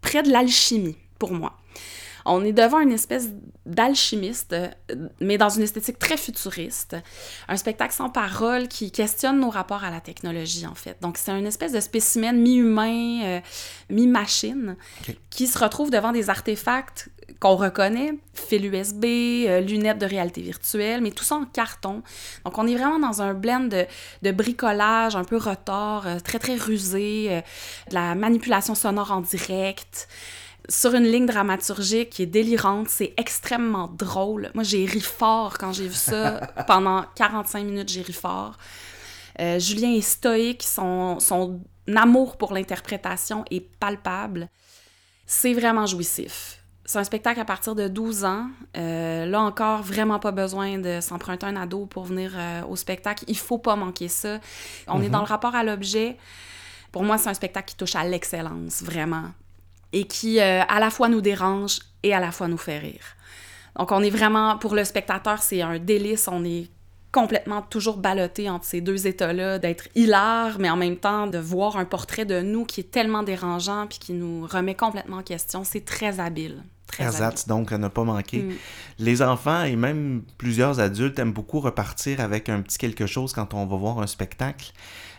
près 0.00 0.22
de 0.22 0.30
l'alchimie, 0.30 0.96
pour 1.18 1.32
moi. 1.32 1.52
On 2.24 2.44
est 2.44 2.52
devant 2.52 2.80
une 2.80 2.92
espèce 2.92 3.30
d'alchimiste, 3.66 4.52
euh, 4.52 4.68
mais 5.20 5.38
dans 5.38 5.48
une 5.48 5.62
esthétique 5.62 5.98
très 5.98 6.16
futuriste. 6.16 6.96
Un 7.48 7.56
spectacle 7.56 7.94
sans 7.94 8.10
parole 8.10 8.68
qui 8.68 8.90
questionne 8.90 9.40
nos 9.40 9.50
rapports 9.50 9.84
à 9.84 9.90
la 9.90 10.00
technologie, 10.00 10.66
en 10.66 10.74
fait. 10.74 10.96
Donc, 11.00 11.18
c'est 11.18 11.32
une 11.32 11.46
espèce 11.46 11.72
de 11.72 11.80
spécimen 11.80 12.40
mi-humain, 12.40 13.22
euh, 13.24 13.40
mi-machine, 13.90 14.76
qui 15.30 15.46
se 15.46 15.58
retrouve 15.58 15.90
devant 15.90 16.12
des 16.12 16.30
artefacts 16.30 17.10
qu'on 17.38 17.56
reconnaît, 17.56 18.12
fil 18.34 18.66
USB, 18.66 19.04
euh, 19.04 19.60
lunettes 19.60 19.98
de 19.98 20.06
réalité 20.06 20.42
virtuelle, 20.42 21.00
mais 21.00 21.10
tout 21.10 21.24
ça 21.24 21.36
en 21.36 21.46
carton. 21.46 22.02
Donc, 22.44 22.58
on 22.58 22.66
est 22.66 22.74
vraiment 22.74 22.98
dans 22.98 23.22
un 23.22 23.34
blend 23.34 23.68
de, 23.68 23.86
de 24.22 24.30
bricolage 24.30 25.16
un 25.16 25.24
peu 25.24 25.36
retors, 25.36 26.06
euh, 26.06 26.18
très, 26.18 26.38
très 26.38 26.56
rusé, 26.56 27.28
euh, 27.30 27.40
de 27.88 27.94
la 27.94 28.14
manipulation 28.14 28.74
sonore 28.74 29.12
en 29.12 29.22
direct, 29.22 30.08
sur 30.70 30.94
une 30.94 31.04
ligne 31.04 31.26
dramaturgique 31.26 32.10
qui 32.10 32.22
est 32.22 32.26
délirante. 32.26 32.88
C'est 32.88 33.12
extrêmement 33.16 33.88
drôle. 33.88 34.50
Moi, 34.54 34.64
j'ai 34.64 34.86
ri 34.86 35.00
fort 35.00 35.58
quand 35.58 35.72
j'ai 35.72 35.88
vu 35.88 35.94
ça. 35.94 36.40
Pendant 36.66 37.04
45 37.16 37.64
minutes, 37.64 37.88
j'ai 37.88 38.02
ri 38.02 38.12
fort. 38.12 38.56
Euh, 39.40 39.58
Julien 39.58 39.92
est 39.92 40.00
stoïque, 40.00 40.62
son, 40.62 41.18
son 41.18 41.60
amour 41.94 42.36
pour 42.36 42.54
l'interprétation 42.54 43.44
est 43.50 43.60
palpable. 43.60 44.48
C'est 45.26 45.54
vraiment 45.54 45.86
jouissif. 45.86 46.58
C'est 46.84 46.98
un 46.98 47.04
spectacle 47.04 47.38
à 47.40 47.44
partir 47.44 47.74
de 47.74 47.88
12 47.88 48.24
ans. 48.24 48.46
Euh, 48.76 49.26
là 49.26 49.40
encore, 49.40 49.82
vraiment 49.82 50.18
pas 50.18 50.32
besoin 50.32 50.78
de 50.78 51.00
s'emprunter 51.00 51.46
un 51.46 51.56
ado 51.56 51.86
pour 51.86 52.04
venir 52.04 52.32
euh, 52.34 52.62
au 52.68 52.76
spectacle. 52.76 53.24
Il 53.28 53.38
faut 53.38 53.58
pas 53.58 53.76
manquer 53.76 54.08
ça. 54.08 54.40
On 54.88 55.02
est 55.02 55.08
dans 55.08 55.20
le 55.20 55.26
rapport 55.26 55.54
à 55.54 55.62
l'objet. 55.62 56.16
Pour 56.90 57.04
moi, 57.04 57.18
c'est 57.18 57.28
un 57.28 57.34
spectacle 57.34 57.68
qui 57.68 57.76
touche 57.76 57.94
à 57.94 58.04
l'excellence, 58.04 58.82
vraiment. 58.82 59.26
Et 59.92 60.04
qui, 60.04 60.40
euh, 60.40 60.62
à 60.62 60.80
la 60.80 60.90
fois, 60.90 61.08
nous 61.08 61.20
dérange 61.20 61.80
et 62.02 62.14
à 62.14 62.20
la 62.20 62.30
fois 62.30 62.48
nous 62.48 62.58
fait 62.58 62.78
rire. 62.78 63.04
Donc, 63.78 63.92
on 63.92 64.02
est 64.02 64.10
vraiment, 64.10 64.58
pour 64.58 64.74
le 64.74 64.84
spectateur, 64.84 65.42
c'est 65.42 65.62
un 65.62 65.78
délice. 65.78 66.28
On 66.28 66.44
est 66.44 66.68
complètement 67.12 67.62
toujours 67.62 67.96
ballotté 67.96 68.48
entre 68.48 68.64
ces 68.64 68.80
deux 68.80 69.06
états-là, 69.06 69.58
d'être 69.58 69.88
hilar, 69.94 70.58
mais 70.58 70.70
en 70.70 70.76
même 70.76 70.96
temps 70.96 71.26
de 71.26 71.38
voir 71.38 71.76
un 71.76 71.84
portrait 71.84 72.24
de 72.24 72.40
nous 72.40 72.64
qui 72.64 72.80
est 72.80 72.90
tellement 72.90 73.22
dérangeant 73.22 73.86
puis 73.88 73.98
qui 73.98 74.12
nous 74.12 74.46
remet 74.46 74.74
complètement 74.74 75.18
en 75.18 75.22
question. 75.22 75.64
C'est 75.64 75.84
très 75.84 76.20
habile. 76.20 76.62
Très. 76.92 77.04
Ersatz, 77.04 77.46
donc, 77.46 77.72
à 77.72 77.78
ne 77.78 77.88
pas 77.88 78.04
manquer. 78.04 78.42
Mm. 78.42 78.52
Les 78.98 79.22
enfants 79.22 79.62
et 79.64 79.76
même 79.76 80.22
plusieurs 80.38 80.80
adultes 80.80 81.18
aiment 81.18 81.32
beaucoup 81.32 81.60
repartir 81.60 82.20
avec 82.20 82.48
un 82.48 82.60
petit 82.62 82.78
quelque 82.78 83.06
chose 83.06 83.32
quand 83.32 83.54
on 83.54 83.64
va 83.66 83.76
voir 83.76 84.00
un 84.00 84.06
spectacle. 84.06 84.72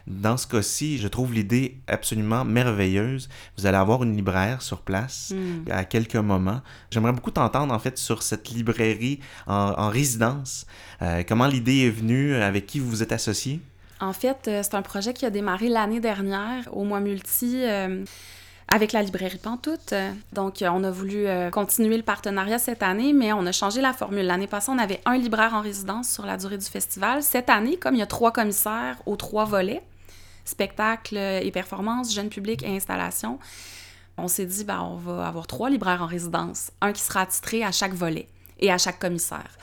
Dans 0.07 0.35
ce 0.35 0.47
cas-ci, 0.47 0.97
je 0.97 1.07
trouve 1.07 1.31
l'idée 1.33 1.77
absolument 1.87 2.43
merveilleuse. 2.43 3.29
Vous 3.57 3.67
allez 3.67 3.77
avoir 3.77 4.03
une 4.03 4.15
libraire 4.15 4.61
sur 4.61 4.81
place 4.81 5.31
Mm. 5.31 5.71
à 5.71 5.85
quelques 5.85 6.15
moments. 6.15 6.61
J'aimerais 6.89 7.13
beaucoup 7.13 7.31
t'entendre 7.31 7.73
en 7.73 7.79
fait 7.79 7.97
sur 7.97 8.23
cette 8.23 8.49
librairie 8.49 9.19
en, 9.47 9.73
en 9.77 9.89
résidence. 9.89 10.65
Euh, 11.01 11.23
comment 11.27 11.47
l'idée 11.47 11.85
est 11.85 11.89
venue, 11.91 12.35
avec 12.35 12.65
qui 12.65 12.79
vous 12.79 12.89
vous 12.89 13.03
êtes 13.03 13.11
associé? 13.11 13.59
En 13.99 14.13
fait, 14.13 14.47
euh, 14.47 14.61
c'est 14.63 14.73
un 14.73 14.81
projet 14.81 15.13
qui 15.13 15.25
a 15.25 15.29
démarré 15.29 15.69
l'année 15.69 15.99
dernière 15.99 16.67
au 16.75 16.83
mois 16.83 16.99
multi 16.99 17.61
euh, 17.63 18.03
avec 18.67 18.91
la 18.91 19.01
librairie 19.01 19.37
Pantoute. 19.37 19.93
Donc, 20.33 20.61
euh, 20.61 20.69
on 20.69 20.83
a 20.83 20.91
voulu 20.91 21.27
euh, 21.27 21.49
continuer 21.49 21.97
le 21.97 22.03
partenariat 22.03 22.59
cette 22.59 22.83
année, 22.83 23.13
mais 23.13 23.33
on 23.33 23.45
a 23.45 23.51
changé 23.51 23.81
la 23.81 23.93
formule. 23.93 24.25
L'année 24.25 24.47
passée, 24.47 24.71
on 24.71 24.77
avait 24.77 25.01
un 25.05 25.17
libraire 25.17 25.53
en 25.53 25.61
résidence 25.61 26.09
sur 26.09 26.25
la 26.25 26.37
durée 26.37 26.57
du 26.57 26.65
festival. 26.65 27.21
Cette 27.23 27.49
année, 27.49 27.77
comme 27.77 27.95
il 27.95 27.99
y 27.99 28.03
a 28.03 28.07
trois 28.07 28.31
commissaires 28.31 28.97
aux 29.05 29.15
trois 29.15 29.45
volets, 29.45 29.81
spectacle 30.45 31.17
et 31.17 31.51
performance, 31.51 32.13
jeune 32.13 32.29
public 32.29 32.63
et 32.63 32.75
installation, 32.75 33.39
on 34.17 34.27
s'est 34.27 34.45
dit, 34.45 34.63
ben, 34.63 34.81
on 34.81 34.95
va 34.95 35.27
avoir 35.27 35.47
trois 35.47 35.69
libraires 35.69 36.01
en 36.01 36.07
résidence, 36.07 36.71
un 36.81 36.93
qui 36.93 37.01
sera 37.01 37.21
attitré 37.21 37.63
à 37.63 37.71
chaque 37.71 37.93
volet 37.93 38.27
et 38.59 38.71
à 38.71 38.77
chaque 38.77 38.99
commissaire. 38.99 39.57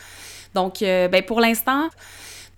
Donc, 0.54 0.82
euh, 0.82 1.08
ben, 1.08 1.22
pour 1.22 1.40
l'instant, 1.40 1.88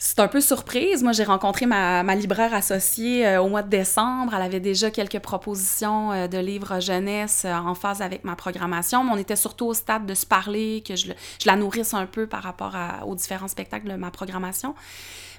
c'est 0.03 0.19
un 0.19 0.29
peu 0.29 0.41
surprise. 0.41 1.03
Moi, 1.03 1.13
j'ai 1.13 1.25
rencontré 1.25 1.67
ma, 1.67 2.03
ma 2.03 2.15
libraire 2.15 2.55
associée 2.55 3.27
euh, 3.27 3.43
au 3.43 3.51
mois 3.51 3.63
de 3.63 3.69
décembre. 3.69 4.33
Elle 4.35 4.41
avait 4.41 4.59
déjà 4.59 4.91
quelques 4.91 5.19
propositions 5.19 6.11
euh, 6.11 6.27
de 6.27 6.39
livres 6.39 6.81
jeunesse 6.81 7.43
euh, 7.45 7.53
en 7.53 7.75
phase 7.75 8.01
avec 8.01 8.25
ma 8.25 8.35
programmation, 8.35 9.05
mais 9.05 9.11
on 9.13 9.19
était 9.19 9.37
surtout 9.37 9.67
au 9.67 9.75
stade 9.75 10.07
de 10.07 10.15
se 10.15 10.25
parler, 10.25 10.83
que 10.89 10.97
je, 10.97 11.09
je 11.09 11.47
la 11.47 11.55
nourrisse 11.55 11.93
un 11.93 12.07
peu 12.07 12.27
par 12.27 12.43
rapport 12.43 12.75
aux 13.07 13.15
différents 13.15 13.47
spectacles 13.47 13.89
de 13.89 13.97
ma 13.97 14.11
programmation. 14.11 14.75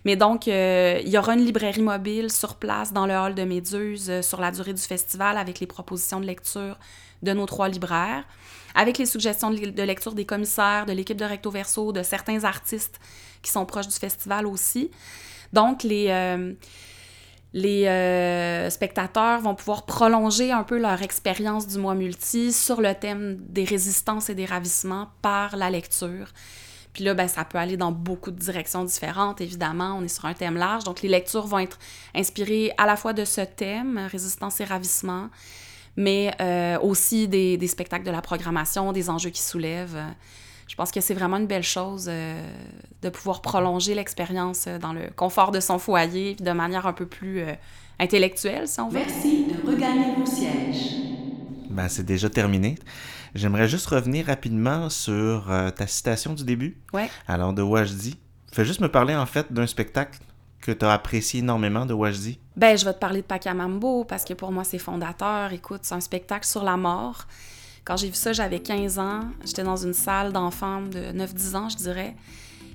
Mais 0.06 0.16
donc, 0.16 0.46
il 0.46 1.10
y 1.10 1.18
aura 1.18 1.34
une 1.34 1.46
librairie 1.46 1.82
mobile 1.82 2.32
sur 2.32 2.56
place 2.56 2.94
dans 2.94 3.08
le 3.08 3.16
hall 3.16 3.34
de 3.34 3.44
Méduse 3.44 4.22
sur 4.22 4.42
la 4.42 4.52
durée 4.52 4.74
du 4.74 4.82
festival 4.82 5.38
avec 5.38 5.60
les 5.60 5.68
propositions 5.68 6.20
de 6.20 6.26
lecture 6.26 6.78
de 7.24 7.34
nos 7.34 7.46
trois 7.46 7.70
libraires, 7.70 8.24
avec 8.76 8.98
les 8.98 9.06
suggestions 9.06 9.52
de, 9.52 9.84
lecture 9.84 10.14
des 10.14 10.26
commissaires, 10.26 10.86
de 10.86 10.94
l'équipe 10.94 11.18
de 11.18 11.26
Recto 11.26 11.52
Verso, 11.52 11.92
de 11.92 12.04
certains 12.04 12.44
artistes 12.44 13.00
qui 13.42 13.52
sont 13.52 13.66
proches 13.66 13.88
du 13.88 13.96
festival 13.96 14.46
aussi. 14.46 14.92
Donc, 15.54 15.84
les, 15.84 16.08
euh, 16.10 16.54
euh, 17.56 18.70
spectateurs 18.70 19.42
vont 19.42 19.56
pouvoir 19.56 19.86
prolonger 19.86 20.52
un 20.52 20.64
peu 20.64 20.78
leur 20.78 21.02
expérience 21.02 21.68
du 21.68 21.78
mois 21.78 21.96
multi 21.96 22.54
sur 22.54 22.82
le 22.82 22.94
thème 22.94 23.38
des 23.40 23.66
résistances 23.66 24.30
et 24.30 24.36
des 24.36 24.46
ravissements 24.46 25.10
par 25.22 25.58
la 25.58 25.70
lecture. 25.70 26.28
Puis 26.94 27.04
là, 27.04 27.14
ben, 27.14 27.28
ça 27.28 27.46
peut 27.46 27.58
aller 27.58 27.78
dans 27.78 27.92
beaucoup 27.92 28.32
de 28.32 28.40
directions 28.40 28.84
différentes, 28.84 29.40
évidemment. 29.40 29.96
On 29.98 30.04
est 30.04 30.10
sur 30.10 30.26
un 30.26 30.34
thème 30.34 30.58
large. 30.58 30.84
Donc, 30.84 31.02
les 31.02 31.10
lectures 31.10 31.48
vont 31.48 31.60
être 31.60 31.80
inspirées 32.14 32.74
à 32.78 32.86
la 32.86 32.98
fois 32.98 33.14
de 33.14 33.24
ce 33.24 33.42
thème, 33.42 34.08
résistance 34.12 34.60
et 34.60 34.66
ravissement, 34.66 35.30
mais 35.96 36.34
euh, 36.40 36.80
aussi 36.80 37.28
des, 37.28 37.58
des 37.58 37.68
spectacles 37.68 38.06
de 38.06 38.12
la 38.12 38.22
programmation, 38.22 38.92
des 38.92 39.10
enjeux 39.10 39.30
qui 39.30 39.42
soulèvent. 39.42 40.00
Je 40.68 40.76
pense 40.78 40.92
que 40.92 41.02
c'est 41.02 41.14
vraiment 41.14 41.36
une 41.36 41.48
belle 41.48 41.64
chose 41.64 42.06
euh, 42.08 42.42
de 43.02 43.10
pouvoir 43.10 43.42
prolonger 43.42 43.94
l'expérience 43.94 44.66
euh, 44.68 44.80
dans 44.80 44.94
le 44.94 45.10
confort 45.14 45.52
de 45.52 45.60
son 45.60 45.80
foyer, 45.80 46.36
puis 46.36 46.46
de 46.46 46.52
manière 46.52 46.88
un 46.88 46.94
peu 46.94 47.06
plus 47.06 47.42
euh, 47.42 47.54
intellectuelle, 48.00 48.70
si 48.70 48.80
on 48.80 48.88
veut. 48.88 49.00
Merci 49.00 49.48
de 49.48 49.70
regagner 49.70 50.16
vos 50.16 50.26
sièges. 50.26 50.96
Ben, 51.70 51.90
c'est 51.90 52.06
déjà 52.06 52.30
terminé. 52.30 52.76
J'aimerais 53.36 53.68
juste 53.68 53.88
revenir 53.88 54.28
rapidement 54.28 54.90
sur 54.90 55.52
euh, 55.52 55.72
ta 55.72 55.88
citation 55.88 56.34
du 56.34 56.46
début. 56.46 56.78
Ouais. 56.94 57.10
Alors, 57.28 57.52
de 57.52 57.62
Wajdi. 57.62 58.18
Fais 58.54 58.64
juste 58.64 58.80
me 58.80 58.90
parler 58.90 59.16
en 59.16 59.26
fait 59.26 59.52
d'un 59.52 59.68
spectacle 59.68 60.20
que 60.62 60.72
tu 60.72 60.86
as 60.86 60.94
apprécié 60.94 61.40
énormément 61.40 61.86
de 61.86 61.94
Wajdi? 61.94 62.40
Ben, 62.56 62.78
je 62.78 62.86
vais 62.86 62.94
te 62.94 63.00
parler 63.00 63.22
de 63.22 63.26
Pacamambo 63.26 64.04
parce 64.06 64.24
que 64.24 64.34
pour 64.34 64.52
moi, 64.52 64.64
c'est 64.64 64.78
fondateur. 64.78 65.52
Écoute, 65.54 65.82
c'est 65.84 65.96
un 65.96 66.02
spectacle 66.02 66.46
sur 66.46 66.64
la 66.64 66.78
mort. 66.78 67.26
Quand 67.84 67.98
j'ai 67.98 68.08
vu 68.08 68.14
ça, 68.14 68.32
j'avais 68.32 68.60
15 68.60 69.00
ans. 69.00 69.22
J'étais 69.44 69.64
dans 69.64 69.78
une 69.78 69.94
salle 69.94 70.32
d'enfants 70.32 70.82
de 70.82 71.18
9-10 71.18 71.56
ans, 71.56 71.70
je 71.70 71.78
dirais. 71.78 72.16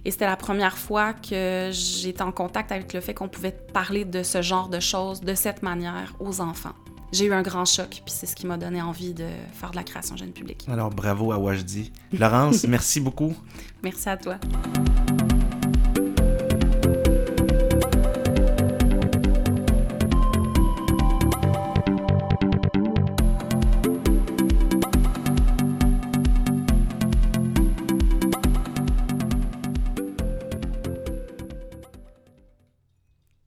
Et 0.04 0.10
c'était 0.10 0.26
la 0.26 0.36
première 0.36 0.78
fois 0.78 1.14
que 1.14 1.70
j'étais 1.72 2.22
en 2.22 2.32
contact 2.32 2.70
avec 2.70 2.92
le 2.92 3.00
fait 3.00 3.14
qu'on 3.14 3.28
pouvait 3.28 3.56
parler 3.72 4.04
de 4.04 4.22
ce 4.22 4.42
genre 4.42 4.68
de 4.68 4.80
choses 4.80 5.20
de 5.20 5.34
cette 5.34 5.62
manière 5.62 6.14
aux 6.20 6.40
enfants. 6.40 6.74
J'ai 7.12 7.26
eu 7.26 7.32
un 7.32 7.42
grand 7.42 7.64
choc, 7.64 7.88
puis 7.88 8.14
c'est 8.14 8.26
ce 8.26 8.34
qui 8.36 8.46
m'a 8.46 8.56
donné 8.56 8.82
envie 8.82 9.14
de 9.14 9.26
faire 9.52 9.70
de 9.70 9.76
la 9.76 9.84
création 9.84 10.16
jeune 10.16 10.32
publique. 10.32 10.66
Alors 10.68 10.90
bravo 10.90 11.32
à 11.32 11.38
Wajdi. 11.38 11.92
Laurence, 12.12 12.64
merci 12.68 13.00
beaucoup. 13.00 13.34
Merci 13.82 14.08
à 14.08 14.16
toi. 14.16 14.36